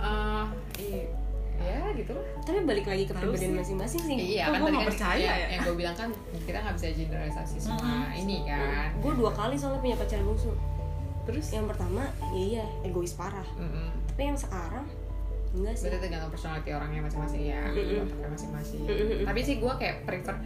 Eh 0.00 0.44
iya 0.80 1.23
ya 1.64 1.78
gitu 1.92 2.12
lah 2.12 2.24
tapi 2.40 2.58
balik 2.62 2.84
lagi 2.84 3.04
ke 3.04 3.12
pribadian 3.12 3.50
sih. 3.50 3.58
masing-masing 3.58 4.02
sih 4.02 4.16
iya 4.36 4.44
kan 4.46 4.60
tadi 4.60 4.76
kan 4.76 4.86
percaya 4.86 5.30
ya? 5.32 5.46
yang 5.48 5.60
gue 5.62 5.74
bilang 5.74 5.96
kan 5.96 6.08
kita 6.40 6.58
nggak 6.60 6.74
bisa 6.74 6.86
generalisasi 6.92 7.56
semua 7.58 7.80
Mm-mm. 7.80 8.20
ini 8.20 8.36
kan 8.44 8.90
gue 8.94 9.12
dua 9.14 9.30
kali 9.30 9.54
soalnya 9.54 9.80
punya 9.80 9.96
pacar 9.96 10.20
bungsu 10.20 10.52
terus 11.24 11.46
yang 11.48 11.64
pertama 11.64 12.04
ya 12.30 12.42
iya 12.60 12.64
egois 12.82 13.12
parah 13.12 13.48
Mm-mm. 13.54 13.88
tapi 14.06 14.22
yang 14.24 14.36
sekarang 14.36 14.84
enggak 15.50 15.74
sih 15.74 15.86
berarti 15.86 15.98
tergantung 16.02 16.30
personality 16.30 16.70
orangnya 16.70 17.00
masing-masing 17.00 17.42
ya 17.46 17.60
otaknya 17.64 18.28
masing-masing 18.28 18.80
Mm-mm. 18.84 19.24
tapi 19.24 19.40
sih 19.40 19.54
gue 19.56 19.72
kayak 19.74 19.96
prefer 20.04 20.36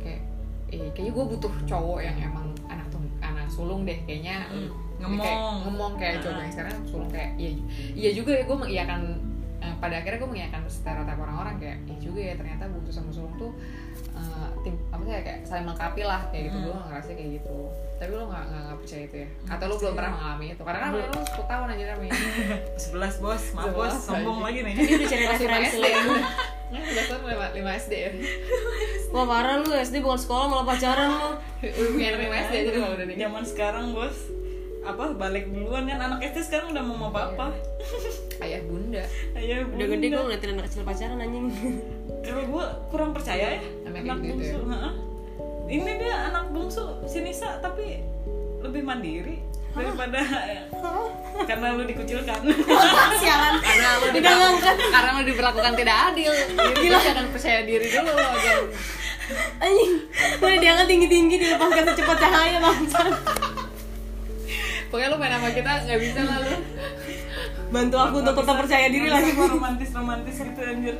kayak 0.00 0.20
eh, 0.68 0.88
kayaknya 0.90 1.12
gue 1.12 1.24
butuh 1.28 1.52
cowok 1.64 2.00
yang 2.00 2.16
emang 2.22 2.46
anak 2.66 2.86
tung 2.88 3.04
anak 3.20 3.46
sulung 3.46 3.84
deh 3.84 3.98
kayaknya 4.02 4.48
Mm. 4.48 4.70
Kayak 4.96 5.12
Ngomong. 5.12 5.56
ngomong 5.68 5.92
kayak 6.00 6.24
cowok 6.24 6.32
Ah. 6.32 6.40
yang 6.40 6.52
sekarang 6.56 6.76
sulung 6.88 7.10
kayak 7.12 7.36
iya 7.36 7.50
iya 7.92 8.10
juga 8.16 8.32
ya 8.32 8.42
gue 8.42 8.56
mengiyakan 8.56 9.00
eh, 9.66 9.74
pada 9.82 9.94
akhirnya 9.98 10.18
gue 10.22 10.30
mengiyakan 10.30 10.60
stereotip 10.70 11.18
orang-orang 11.18 11.54
kayak 11.58 11.78
iya 11.90 11.96
juga 11.98 12.20
ya 12.22 12.34
ternyata 12.38 12.62
bungsu 12.70 12.92
sama 12.94 13.10
sulung 13.10 13.34
tuh 13.34 13.50
eh, 14.14 14.48
tim 14.62 14.74
apa 14.94 15.02
sih 15.02 15.12
kayak 15.26 15.40
saling 15.42 15.64
melengkapi 15.66 16.02
lah 16.06 16.20
kayak 16.30 16.42
gitu. 16.48 16.58
Hmm. 16.62 16.66
gue 16.70 16.74
ngerasa 16.86 17.10
kayak 17.18 17.30
gitu. 17.42 17.58
Tapi 17.96 18.12
lo 18.12 18.24
nggak 18.28 18.44
nggak 18.46 18.78
percaya 18.78 19.02
itu 19.08 19.16
ya. 19.24 19.28
Atau 19.50 19.64
lo 19.66 19.74
belum 19.80 19.94
pernah 19.98 20.12
mengalami 20.14 20.46
itu. 20.54 20.62
Karena 20.62 20.78
kan 20.78 20.90
lo 20.94 21.00
10 21.02 21.50
tahun 21.50 21.66
aja 21.74 21.84
Rami 21.96 22.08
11 22.76 23.24
bos. 23.24 23.42
Maaf 23.56 23.72
bos. 23.74 23.94
11 23.98 24.06
sombong 24.06 24.38
lagi 24.44 24.58
nih. 24.62 24.74
Ini 24.76 24.92
udah 24.94 25.08
cari 25.10 25.24
referensi. 25.26 25.80
Nah, 26.66 26.82
udah 26.82 27.04
lima, 27.54 27.72
SD 27.78 27.92
ya. 27.94 28.10
Wah 29.14 29.22
parah 29.22 29.62
lu 29.62 29.70
SD 29.70 30.02
bukan 30.02 30.18
sekolah 30.18 30.44
malah 30.50 30.66
pacaran 30.66 31.08
lu. 31.14 31.30
Anak 32.02 32.20
lima 32.26 32.36
SD 32.50 32.54
aja 32.66 32.70
kalau 32.74 32.90
udah 32.98 33.06
nikah 33.06 33.30
zaman 33.30 33.44
sekarang 33.46 33.84
bos. 33.94 34.18
Apa 34.82 35.14
balik 35.14 35.46
duluan 35.54 35.86
kan? 35.86 36.02
Anak 36.02 36.26
SD 36.26 36.42
sekarang 36.42 36.74
udah 36.74 36.82
mau 36.82 37.14
apa 37.14 37.20
apa 37.32 37.46
Ayah 38.36 38.60
bunda. 38.68 39.02
Ayo 39.32 39.64
udah 39.64 39.86
gede 39.88 40.06
gue 40.12 40.20
ngeliatin 40.20 40.50
anak 40.52 40.64
kecil 40.68 40.82
pacaran 40.84 41.18
anjing. 41.20 41.46
Kalau 42.20 42.42
gue 42.44 42.64
kurang 42.92 43.10
percaya 43.16 43.56
ya 43.56 43.62
Emang 43.86 44.02
anak 44.04 44.16
kayak 44.18 44.18
gitu 44.20 44.34
bungsu 44.34 44.58
heeh. 44.66 44.92
ini 45.66 45.90
dia 45.98 46.14
anak 46.30 46.44
bungsu 46.54 46.84
si 47.10 47.18
Nisa 47.26 47.58
tapi 47.58 48.02
lebih 48.62 48.82
mandiri 48.86 49.42
daripada 49.76 50.20
karena 51.48 51.66
lu 51.76 51.84
dikucilkan. 51.84 52.40
Sialan. 53.20 53.54
Karena 53.60 53.88
udah 54.00 54.34
ngangkat. 54.40 54.76
karena 54.88 55.10
lo 55.12 55.22
diperlakukan 55.24 55.72
tidak 55.76 55.96
adil. 56.12 56.32
Jadi 56.56 56.86
lo 56.88 56.98
jangan 57.00 57.26
percaya 57.32 57.60
diri 57.64 57.86
dulu 57.88 58.10
lo 58.10 58.30
jangan 58.40 58.64
anjing. 59.64 59.92
Udah 60.40 60.58
diangkat 60.60 60.86
tinggi 60.88 61.08
tinggi 61.08 61.36
dilepaskan 61.40 61.84
secepat 61.92 62.16
cahaya 62.20 62.58
bangsat 62.62 63.12
pokoknya 64.86 65.12
lo 65.12 65.16
main 65.18 65.34
sama 65.34 65.50
kita 65.50 65.70
nggak 65.82 66.00
bisa 66.00 66.20
lah 66.24 66.38
lo 66.40 66.56
bantu 67.72 67.96
aku 67.98 68.14
untuk 68.22 68.34
tetap 68.38 68.56
percaya 68.62 68.86
diri 68.90 69.08
lagi. 69.10 69.30
romantis 69.34 69.90
romantis 69.92 70.36
gitu 70.38 70.60
anjir. 70.62 70.96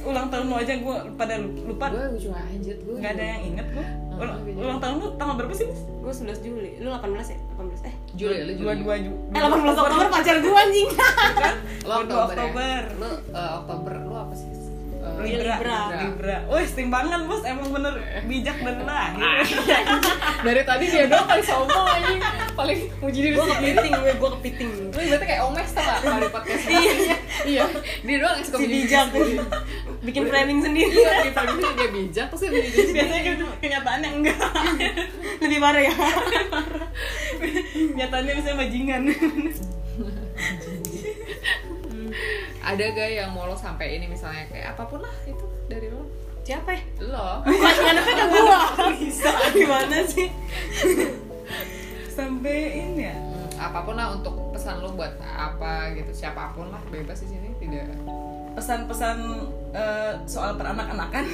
Ulang 0.00 0.32
tahun 0.32 0.48
lu 0.48 0.54
aja 0.56 0.72
gue 0.80 0.96
pada 1.14 1.34
lupa. 1.40 1.86
Gue 1.92 2.18
cuma 2.18 2.38
anjir. 2.48 2.76
Gue 2.80 2.94
nggak 2.98 3.12
ada 3.14 3.24
yang 3.24 3.42
inget 3.52 3.66
gue 3.76 3.86
ulang, 4.20 4.38
gitu. 4.44 4.58
ulang 4.60 4.78
tahun 4.80 4.94
lu 5.00 5.06
tanggal 5.16 5.34
berapa 5.40 5.54
sih 5.56 5.66
Nis? 5.68 5.80
gue 5.80 6.12
11 6.12 6.44
Juli. 6.44 6.70
Lu 6.80 6.88
18 6.92 7.32
ya? 7.32 7.38
18 7.56 7.88
eh 7.88 7.94
Juli 8.16 8.36
dua 8.56 8.72
Juli. 8.76 8.84
Dua 8.84 8.96
Ju 8.96 9.12
eh 9.32 9.40
18 9.40 9.80
Oktober 9.80 10.08
pacar 10.08 10.36
gue 10.40 10.54
anjing. 10.54 10.88
Kan 11.36 11.56
dua 11.80 11.94
Oktober, 12.04 12.34
Oktober. 12.36 12.80
Ya? 12.84 13.00
lo 13.00 13.10
eh, 13.32 13.50
Oktober 13.60 13.94
lo 14.04 14.16
apa 14.28 14.34
sih 14.36 14.48
Eh, 14.50 14.69
Libra. 15.18 15.54
Libra. 15.58 15.80
Libra. 15.98 16.36
Wih 16.46 16.68
timbangan 16.70 17.20
bos. 17.26 17.42
Emang 17.42 17.68
bener. 17.74 17.94
Bijak 18.24 18.56
dari 18.62 18.82
lahir 18.84 19.26
dari 20.46 20.62
tadi 20.64 20.84
dia 20.88 21.04
doang 21.10 21.26
paling 21.26 21.46
sombong 21.46 21.86
aja. 21.86 22.30
Paling 22.54 22.78
muji 23.02 23.18
diri 23.18 23.34
gue 23.34 23.44
sendiri. 23.44 23.76
kepiting 23.76 23.94
gue 23.98 24.12
gue 24.14 24.30
kepiting. 24.38 24.70
Lu 24.90 25.00
berarti 25.00 25.26
kayak 25.26 25.42
omes 25.44 25.70
tau 25.74 25.82
gak 25.82 25.98
kalau 26.04 26.18
di 26.20 26.30
podcast. 26.30 26.64
Iya. 26.70 26.92
Iya. 27.44 27.64
Dia 28.04 28.16
doang 28.20 28.34
yang 28.38 28.46
suka 28.46 28.56
si 28.60 28.66
bijak. 28.68 29.06
sendiri. 29.10 29.34
bikin 30.00 30.22
framing 30.32 30.58
sendiri. 30.64 30.94
Iya 30.94 31.12
di 31.28 31.32
pagi 31.36 31.54
dia 31.60 31.88
bijak 31.92 32.26
terus 32.32 32.40
dia 32.46 32.50
sendiri. 32.50 32.92
biasanya 32.94 33.22
gitu 33.24 33.44
kenyataannya 33.60 34.08
enggak. 34.14 34.38
Lebih 35.42 35.58
parah 35.58 35.82
ya. 35.82 35.94
Nyatanya 37.98 38.32
misalnya 38.36 38.58
bajingan 38.60 39.02
ada 42.60 42.84
gak 42.86 43.10
yang 43.10 43.30
mau 43.30 43.44
lo 43.44 43.54
sampai 43.54 43.96
ini 43.96 44.06
misalnya? 44.06 44.44
Kayak 44.46 44.76
apa 44.76 44.82
pun 44.84 45.00
lah 45.00 45.14
itu 45.24 45.44
dari 45.66 45.88
lo. 45.88 46.04
Siapa 46.40 46.70
ya? 46.72 46.82
Lo. 47.02 47.40
Ngadepnya 47.46 48.14
ke 48.14 48.24
gue 48.26 48.58
bisa 48.98 49.30
gimana 49.52 49.96
sih? 50.04 50.28
Sampein 52.16 52.96
ya? 52.96 53.14
Hmm, 53.16 53.48
apa 53.56 53.78
pun 53.80 53.94
lah 53.94 54.12
untuk 54.12 54.52
pesan 54.52 54.80
lo 54.80 54.92
buat 54.92 55.14
apa 55.20 55.94
gitu. 55.94 56.10
Siapa 56.12 56.52
pun 56.52 56.68
lah 56.68 56.80
bebas 56.88 57.22
di 57.22 57.28
sini 57.32 57.48
tidak. 57.56 57.86
Pesan-pesan 58.50 59.18
eh, 59.70 60.12
soal 60.26 60.58
peranak-anakan 60.58 61.24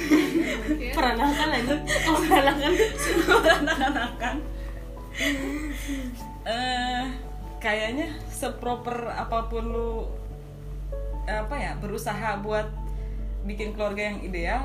Iya. 0.77 0.93
peranakan 0.93 1.47
aja. 1.49 1.75
Kalau 1.81 2.19
peranakan. 2.23 2.71
Peranak-anakan 3.25 4.35
eh 6.47 7.03
kayaknya 7.57 8.07
seproper 8.29 9.09
apa 9.09 9.49
pun 9.49 9.65
lu 9.65 10.05
apa 11.27 11.55
ya 11.59 11.71
berusaha 11.77 12.39
buat 12.39 12.67
bikin 13.43 13.75
keluarga 13.75 14.11
yang 14.11 14.19
ideal 14.23 14.63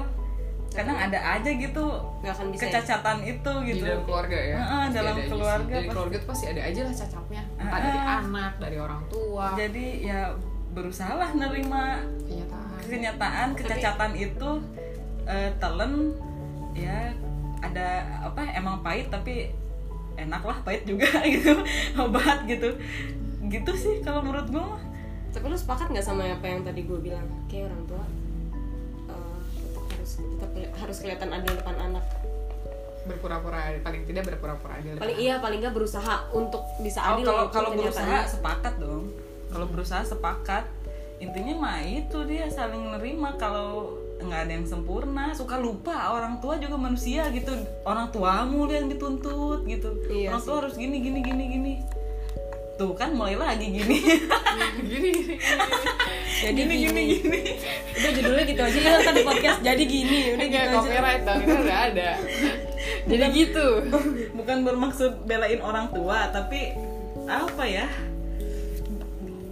kadang 0.72 0.96
ada 0.96 1.18
aja 1.20 1.50
gitu 1.52 1.84
nggak 2.24 2.32
akan 2.32 2.48
bisa 2.48 2.64
ya? 2.64 2.80
kecacatan 2.80 3.18
itu 3.28 3.52
di 3.60 3.68
gitu 3.76 3.84
dalam 3.84 4.04
keluarga 4.08 4.38
ya? 4.40 4.56
Heeh, 4.56 4.82
Pasti 4.88 4.96
dalam 4.96 5.14
ada 5.14 5.24
keluarga 5.28 5.68
dari 5.68 5.76
pasti. 5.76 5.92
keluarga 5.92 6.16
tuh 6.16 6.28
pasti 6.32 6.44
ada 6.48 6.60
aja 6.64 6.80
lah 6.80 6.94
cacatnya. 6.96 7.42
Entah 7.60 7.68
Heeh. 7.68 7.84
dari 7.84 8.00
anak 8.00 8.52
dari 8.56 8.76
orang 8.80 9.02
tua. 9.12 9.46
Jadi 9.52 9.86
ya 10.00 10.20
berusahalah 10.72 11.30
nerima 11.36 11.84
kenyataan. 12.24 12.78
kenyataan 12.88 13.48
kecacatan 13.52 14.12
itu 14.16 14.50
eh, 15.28 15.50
telen 15.60 15.92
ya 16.72 16.98
ada 17.60 17.86
apa 18.24 18.40
emang 18.56 18.80
pahit 18.80 19.12
tapi 19.12 19.52
enak 20.16 20.40
lah 20.40 20.56
pahit 20.64 20.88
juga 20.88 21.20
gitu 21.36 21.52
obat 22.00 22.48
gitu. 22.48 22.72
Gitu 23.44 23.72
sih 23.76 24.00
kalau 24.00 24.24
menurut 24.24 24.48
gue 24.48 24.64
mah 24.64 24.80
tapi 25.32 25.44
lu 25.46 25.56
sepakat 25.56 25.88
nggak 25.88 26.04
sama 26.04 26.28
apa 26.28 26.44
yang 26.44 26.60
tadi 26.60 26.80
gue 26.82 26.98
bilang? 26.98 27.24
Kayak 27.46 27.68
orang 27.68 27.82
tua 27.86 28.04
eh, 29.08 29.40
tetap 29.58 29.84
harus 29.88 30.10
tetap 30.14 30.50
keli- 30.52 30.72
harus 30.74 30.96
kelihatan 30.98 31.28
adil 31.30 31.52
depan 31.54 31.76
anak. 31.82 32.04
Berpura-pura 33.02 33.58
paling 33.80 34.02
tidak 34.04 34.22
berpura-pura 34.28 34.78
adil 34.78 34.94
paling 34.94 35.18
iya 35.18 35.42
paling 35.42 35.58
nggak 35.58 35.74
berusaha 35.74 36.30
untuk 36.30 36.62
bisa 36.78 37.02
Oh, 37.02 37.08
adil 37.16 37.26
kalau 37.26 37.44
kalau 37.50 37.70
berusaha 37.72 38.18
sepakat 38.24 38.74
dong. 38.78 39.10
Kalau 39.48 39.66
berusaha 39.66 40.02
sepakat. 40.02 40.64
Intinya 41.18 41.54
mah 41.56 41.78
itu 41.80 42.18
dia 42.24 42.46
saling 42.46 42.82
nerima. 42.90 43.34
Kalau 43.36 43.94
nggak 44.18 44.40
ada 44.42 44.52
yang 44.52 44.66
sempurna 44.66 45.30
suka 45.32 45.54
lupa. 45.56 46.14
Orang 46.14 46.38
tua 46.38 46.58
juga 46.58 46.74
manusia 46.74 47.26
gitu. 47.30 47.50
Orang 47.82 48.10
tuamu 48.10 48.66
yang 48.66 48.86
dituntut 48.86 49.62
gitu. 49.64 49.90
Iya 50.06 50.30
orang 50.30 50.42
tua 50.42 50.56
harus 50.62 50.74
gini 50.74 50.98
gini 50.98 51.20
gini 51.20 51.44
gini 51.48 51.72
tuh 52.82 52.90
kan 52.98 53.14
mulai 53.14 53.38
lagi 53.38 53.70
gini. 53.70 53.96
Gini 54.82 55.10
gini 55.14 55.34
jadi 56.42 56.58
gini 56.58 56.74
gini, 56.74 57.02
gini. 57.06 57.22
gini. 57.22 57.40
Udah 57.94 58.10
judulnya 58.18 58.44
gitu 58.50 58.62
aja 58.66 58.78
ya 58.82 58.92
ntar 58.98 59.14
di 59.14 59.22
podcast 59.22 59.58
jadi 59.62 59.82
gini. 59.86 60.18
Udah 60.34 60.46
Kayak 60.50 60.50
gitu 60.50 60.66
aja. 60.66 60.74
copyright 60.82 61.22
dong 61.22 61.38
itu 61.46 61.54
udah 61.54 61.78
ada. 61.86 62.10
Jadi 63.06 63.24
gitu. 63.30 63.66
bukan 64.34 64.56
bermaksud 64.66 65.12
belain 65.30 65.60
orang 65.62 65.86
tua 65.94 66.18
tapi 66.34 66.74
apa 67.30 67.64
ya? 67.70 67.86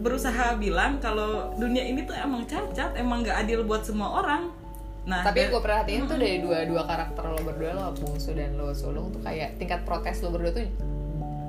Berusaha 0.03 0.59
bilang 0.59 0.99
kalau 0.99 1.55
dunia 1.55 1.87
ini 1.87 2.03
tuh 2.03 2.19
emang 2.19 2.43
cacat 2.51 2.99
emang 2.99 3.23
nggak 3.23 3.47
adil 3.47 3.63
buat 3.63 3.87
semua 3.87 4.27
orang. 4.27 4.51
Nah 5.07 5.23
tapi 5.23 5.47
gue 5.47 5.63
perhatiin 5.63 6.11
tuh 6.11 6.19
dari 6.19 6.43
dua 6.43 6.67
dua 6.67 6.83
karakter 6.85 7.23
lo 7.23 7.39
berdua 7.41 7.71
lo 7.79 7.95
bungsu 7.95 8.35
dan 8.35 8.59
lo 8.59 8.75
sulung 8.75 9.15
tuh 9.15 9.23
kayak 9.23 9.57
tingkat 9.63 9.87
protes 9.87 10.21
lo 10.21 10.35
berdua 10.35 10.53
tuh 10.59 10.67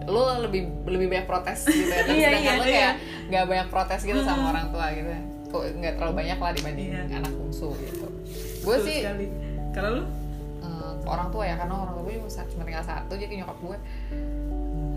lo 0.10 0.22
lebih 0.42 0.62
lebih 0.90 1.08
banyak 1.14 1.28
protes 1.30 1.68
gitu 1.68 1.90
ya 1.90 2.02
dan 2.06 2.16
Iya, 2.16 2.28
sedangkan 2.34 2.42
iya, 2.42 2.54
lo 2.58 2.66
iya. 2.66 2.74
kayak 2.74 2.94
nggak 3.30 3.44
banyak 3.48 3.68
protes 3.70 4.02
gitu 4.02 4.20
sama 4.26 4.44
orang 4.50 4.68
tua 4.74 4.86
gitu. 4.94 5.10
Kok 5.52 5.64
nggak 5.78 5.94
terlalu 6.00 6.14
banyak 6.16 6.38
lah 6.42 6.52
dibanding 6.56 6.90
Iya. 6.90 7.18
anak 7.22 7.34
bungsu 7.38 7.70
gitu. 7.78 8.08
Gue 8.66 8.78
sih 8.82 8.98
kalau 9.72 9.90
lu 9.98 10.04
eh, 10.62 10.92
orang 11.06 11.28
tua 11.30 11.44
ya 11.46 11.56
karena 11.58 11.74
orang 11.76 11.94
tua 11.98 12.04
gue 12.08 12.16
cuma, 12.22 12.64
tinggal 12.66 12.86
satu 12.86 13.14
jadi 13.16 13.34
nyokap 13.46 13.58
gue 13.62 13.78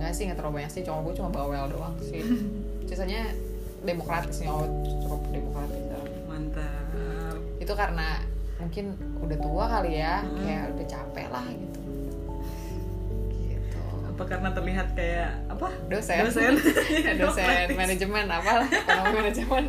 nggak 0.01 0.13
sih 0.13 0.23
nggak 0.29 0.39
terlalu 0.41 0.55
banyak 0.63 0.71
sih. 0.73 0.83
Cuma 0.87 0.99
gue 1.05 1.15
cuma 1.17 1.29
bawel 1.29 1.65
doang 1.69 1.95
sih. 2.01 2.21
Sisanya 2.89 3.29
demokratis 3.85 4.41
nyokap 4.41 4.71
cukup 5.05 5.21
demokratis 5.29 5.83
dalam 5.93 6.09
mantap. 6.25 7.37
Itu 7.61 7.73
karena 7.77 8.25
mungkin 8.55 8.97
udah 9.21 9.39
tua 9.43 9.65
kali 9.69 9.99
ya 9.99 10.23
kayak 10.41 10.73
udah 10.79 10.87
capek 10.87 11.27
lah 11.29 11.45
gitu 11.53 11.84
apa 14.15 14.31
karena 14.31 14.55
terlihat 14.55 14.95
kayak 14.95 15.35
apa? 15.51 15.67
Dosen. 15.91 16.23
Dosen. 16.23 16.55
Dosen 17.21 17.67
manajemen 17.75 18.31
apa 18.31 18.63
ekonomi 18.63 19.11
manajemen. 19.19 19.65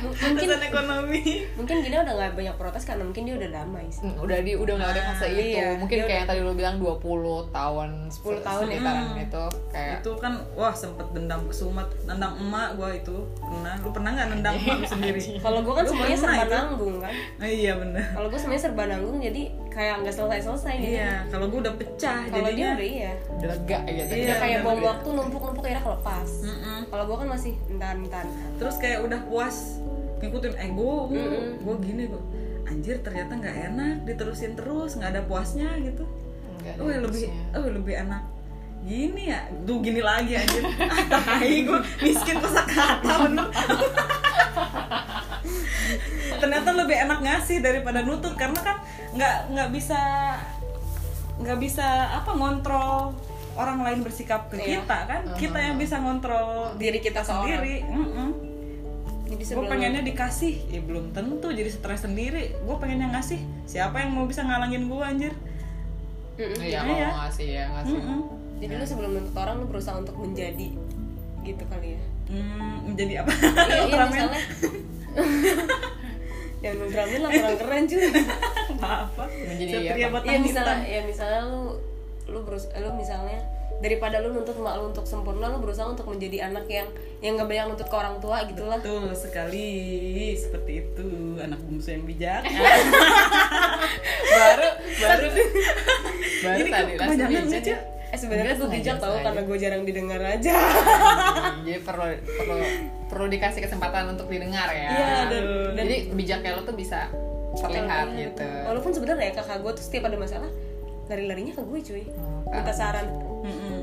Mungkin 0.00 0.28
dosen 0.34 0.62
ekonomi. 0.64 1.20
mungkin 1.54 1.76
Gina 1.84 2.00
udah 2.00 2.14
nggak 2.16 2.32
banyak 2.32 2.56
protes 2.56 2.88
karena 2.88 3.04
mungkin 3.04 3.28
dia 3.28 3.36
udah 3.36 3.50
damai 3.52 3.84
sih. 3.92 4.00
Hmm, 4.08 4.16
udah 4.16 4.38
di 4.40 4.56
udah 4.56 4.74
nggak 4.80 4.90
ada 4.96 5.02
fase 5.12 5.26
itu. 5.28 5.60
iya, 5.60 5.76
mungkin 5.76 5.96
dia 6.00 6.06
kayak 6.08 6.18
yang 6.24 6.28
tadi 6.32 6.40
lu 6.40 6.52
bilang 6.56 6.80
20 6.80 7.52
tahun 7.52 7.88
10 8.08 8.40
tahun 8.40 8.64
ya. 8.64 8.80
sekitaran 8.80 9.04
Hmm. 9.12 9.24
itu 9.28 9.44
kayak 9.68 9.96
itu 10.00 10.10
kan 10.16 10.32
wah 10.56 10.72
sempet 10.72 11.06
dendam 11.12 11.40
kesumat 11.44 11.88
nendang 12.08 12.32
emak 12.40 12.68
gua 12.80 12.88
itu. 12.96 13.16
Pernah. 13.36 13.74
Lu 13.84 13.90
pernah 13.92 14.10
nggak 14.16 14.28
nendang 14.32 14.54
emak 14.56 14.76
lu 14.80 14.86
sendiri? 14.88 15.20
Kalau 15.36 15.60
gue 15.60 15.74
kan 15.76 15.84
Lu 15.84 15.90
semuanya 15.92 16.16
serba 16.16 16.44
itu? 16.48 16.54
nanggung 16.56 16.94
kan? 16.96 17.12
Oh, 17.12 17.44
iya 17.44 17.72
bener. 17.76 18.04
Kalau 18.16 18.26
gue 18.32 18.40
semuanya 18.40 18.62
serba 18.64 18.82
nanggung 18.88 19.16
jadi 19.20 19.42
kayak 19.72 19.94
nggak 20.00 20.12
selesai 20.12 20.40
selesai 20.44 20.74
gitu. 20.76 20.92
Iya 20.94 21.12
kalau 21.26 21.46
gua 21.48 21.60
udah 21.64 21.74
pecah 21.74 22.18
kalau 22.28 22.44
dia 22.44 22.52
jadinya 22.52 22.68
udah 22.70 22.86
iya. 22.86 23.12
udah 23.32 23.48
lega 23.48 23.78
gitu 23.82 24.12
Iya, 24.12 24.22
udah 24.22 24.36
kayak 24.38 24.58
bom 24.60 24.76
lega. 24.76 24.86
waktu 24.86 25.08
numpuk 25.10 25.42
numpuk 25.42 25.64
akhirnya 25.64 25.82
kelepas. 25.82 26.28
Mm-mm. 26.42 26.80
kalau 26.86 27.04
gue 27.04 27.16
kan 27.16 27.28
masih 27.30 27.52
entar 27.66 27.94
entar. 27.96 28.24
Terus 28.56 28.76
kayak 28.76 28.98
udah 29.02 29.20
puas 29.24 29.56
ngikutin 30.20 30.54
ego 30.60 30.92
gue 31.08 31.18
Mm-mm. 31.18 31.48
gue 31.58 31.74
gini 31.82 32.02
gue 32.06 32.22
anjir 32.62 32.96
ternyata 33.00 33.32
nggak 33.34 33.56
enak 33.68 33.96
diterusin 34.04 34.52
terus 34.54 34.94
nggak 34.94 35.10
ada 35.10 35.22
puasnya 35.24 35.68
gitu. 35.80 36.04
Oh 36.76 36.86
lebih 36.86 37.26
oh 37.52 37.66
lebih 37.66 37.94
enak 37.98 38.22
gini 38.82 39.30
ya 39.30 39.40
tuh 39.62 39.78
gini 39.78 39.98
lagi 39.98 40.36
anjir. 40.36 40.62
Ah 40.62 41.02
tai 41.26 41.62
gue 41.62 41.78
miskin 41.98 42.36
kosakata 42.36 43.14
bener 43.24 43.46
ternyata 46.42 46.74
lebih 46.74 46.96
enak 46.98 47.18
ngasih 47.20 47.58
daripada 47.58 48.02
nutut 48.02 48.34
karena 48.34 48.58
kan 48.58 48.76
nggak 49.12 49.36
nggak 49.48 49.68
bisa 49.70 50.00
nggak 51.38 51.58
bisa 51.58 51.86
apa 52.12 52.30
ngontrol 52.32 53.14
orang 53.52 53.78
lain 53.80 54.00
bersikap 54.00 54.48
ke 54.48 54.56
Iya. 54.56 54.80
kita 54.80 54.98
kan. 55.04 55.22
Kita 55.34 55.58
yang 55.60 55.76
bisa 55.76 55.96
ngontrol 55.96 56.72
diri 56.74 56.98
kita 56.98 57.20
sendiri. 57.20 57.84
jadi 59.24 59.42
gue 59.44 59.64
pengennya 59.66 60.02
dikasih. 60.02 60.54
Ya 60.68 60.80
belum 60.80 61.12
tentu 61.12 61.48
jadi 61.48 61.68
stres 61.68 62.02
sendiri. 62.02 62.52
Gue 62.58 62.76
pengen 62.76 63.00
yang 63.00 63.12
ngasih. 63.12 63.40
Siapa 63.64 64.00
yang 64.00 64.12
mau 64.12 64.24
bisa 64.24 64.40
ngalangin 64.40 64.86
gue 64.86 65.02
anjir? 65.02 65.32
Mm-mm. 66.32 66.58
iya 66.58 66.80
Iya. 66.80 67.08
kalau 67.08 67.20
ngasih 67.22 67.46
ya 67.46 67.64
ngasih. 67.70 67.92
Mm-mm. 67.94 68.20
jadi 68.56 68.72
lu 68.72 68.84
sebelum 68.84 69.10
nuntut 69.12 69.36
orang 69.36 69.54
lu 69.58 69.66
berusaha 69.66 69.94
untuk 69.94 70.16
menjadi 70.16 70.68
gitu 71.42 71.64
kali 71.66 71.88
ya? 71.92 72.02
Hmm, 72.24 72.88
menjadi 72.88 73.20
apa? 73.20 73.32
Iya, 73.36 73.80
iya 73.84 74.00
misalnya 74.06 74.40
yang 76.62 76.78
ngeramin 76.78 77.20
lah 77.26 77.30
kurang 77.34 77.56
keren 77.58 77.82
cuy. 77.90 78.02
Apa 78.82 79.24
Menjadi 79.26 79.72
satria 79.74 80.06
apa? 80.08 80.18
ya 80.22 80.38
misalnya 80.38 80.78
ya 80.86 81.00
misalnya 81.02 81.40
lu 81.50 81.62
lu 82.30 82.38
berus 82.46 82.70
lu 82.78 82.90
misalnya 82.94 83.38
daripada 83.82 84.22
lu 84.22 84.30
nuntut 84.30 84.54
mak 84.62 84.78
lu 84.78 84.94
untuk 84.94 85.02
sempurna 85.02 85.50
lu 85.50 85.58
berusaha 85.58 85.90
untuk 85.90 86.06
menjadi 86.06 86.46
anak 86.46 86.70
yang 86.70 86.86
yang 87.18 87.34
gak 87.34 87.50
banyak 87.50 87.66
nuntut 87.74 87.88
ke 87.90 87.96
orang 87.98 88.16
tua 88.22 88.46
gitulah 88.46 88.78
Betul 88.78 89.10
sekali. 89.18 89.68
Seperti 90.38 90.72
itu. 90.86 91.06
Anak 91.42 91.58
bungsu 91.66 91.98
yang 91.98 92.06
bijak. 92.06 92.46
baru 94.38 94.68
baru. 95.02 95.28
Baru 95.34 96.58
Jadi 96.62 96.70
tadi 96.70 96.92
kebanyakan 96.94 97.42
lucu. 97.50 97.74
Eh 98.12 98.18
sebenarnya 98.18 98.54
gue 98.54 98.68
bijak 98.70 98.96
tau 98.98 99.16
karena 99.16 99.40
gue 99.40 99.56
jarang 99.56 99.82
didengar 99.82 100.20
aja. 100.20 100.52
Jadi 101.58 101.80
perlu 101.80 102.04
perlu 102.12 102.56
perlu 103.08 103.26
dikasih 103.26 103.60
kesempatan 103.62 104.12
untuk 104.12 104.28
didengar 104.28 104.68
ya. 104.68 104.88
Iya, 104.90 105.16
dan- 105.26 105.48
dan- 105.72 105.76
jadi 105.78 105.96
bijaknya 106.12 106.50
lo 106.52 106.62
tuh 106.62 106.72
bisa 106.72 107.08
terlihat 107.54 108.08
Iya, 108.10 108.28
gitu. 108.28 108.44
Walaupun 108.66 108.92
sebenarnya 108.92 109.24
ya 109.26 109.34
kakak 109.34 109.58
gue 109.58 109.72
tuh 109.72 109.82
setiap 109.82 110.04
ada 110.06 110.16
masalah 110.16 110.50
lari-larinya 111.04 111.52
ke 111.52 111.62
gue 111.62 111.80
cuy. 111.82 112.04
Oh, 112.12 112.44
minta 112.46 112.72
saran. 112.72 113.06
Mm-mm. 113.42 113.80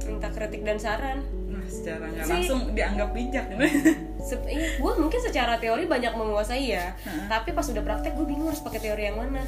minta 0.00 0.28
kritik 0.28 0.64
dan 0.64 0.80
saran. 0.80 1.20
Nah, 1.46 1.60
secara 1.64 2.08
nggak 2.08 2.24
Si- 2.24 2.32
langsung 2.32 2.72
dianggap 2.72 3.12
bijak. 3.12 3.44
Se- 4.24 4.40
iya, 4.46 4.80
gue 4.80 4.92
mungkin 4.96 5.20
secara 5.20 5.56
teori 5.56 5.84
banyak 5.84 6.10
menguasai 6.10 6.64
ya. 6.70 6.96
Tapi 7.26 7.52
pas 7.52 7.62
udah 7.62 7.82
praktek 7.82 8.16
gue 8.16 8.24
bingung 8.24 8.48
harus 8.48 8.60
pakai 8.60 8.80
teori 8.82 9.04
yang 9.04 9.20
mana. 9.20 9.44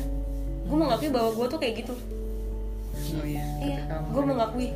Gue 0.63 0.77
mengakui 0.77 1.09
bahwa 1.09 1.33
gue 1.33 1.47
tuh 1.49 1.59
kayak 1.59 1.75
gitu 1.79 1.97
oh 3.19 3.27
iya. 3.27 3.45
iya 3.59 3.81
gue 3.89 4.23
mengakui 4.23 4.71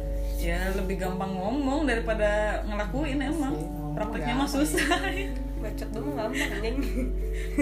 Ya 0.45 0.61
lebih 0.77 1.01
gampang 1.01 1.33
ngomong 1.33 1.89
daripada 1.89 2.61
ngelakuin 2.69 3.17
emang. 3.17 3.57
sih, 3.57 3.65
ngomong 3.65 3.97
Prakteknya 3.97 4.35
mah 4.37 4.45
gampang. 4.45 4.61
susah. 4.61 5.01
bacot 5.65 5.89
dong 5.89 6.13
gampang 6.13 6.51
anjing 6.61 6.77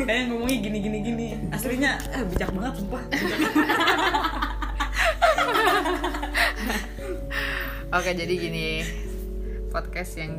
Kayak 0.02 0.22
ngomongnya 0.26 0.58
gini 0.58 0.78
gini 0.82 0.98
gini. 0.98 1.26
Aslinya 1.54 1.94
eh, 2.10 2.26
bijak 2.26 2.50
banget 2.50 2.82
sumpah. 2.82 3.02
oke 7.92 8.10
jadi 8.16 8.34
gini 8.34 8.82
podcast 9.68 10.16
yang 10.16 10.32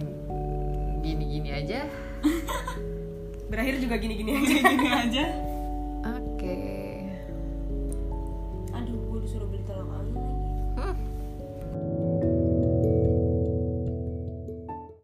gini-gini 0.99 1.49
aja 1.53 1.85
berakhir 3.47 3.77
juga 3.77 3.95
gini-gini 4.01 4.31
aja 4.33 4.55
gini 4.67 4.89
aja. 4.89 5.52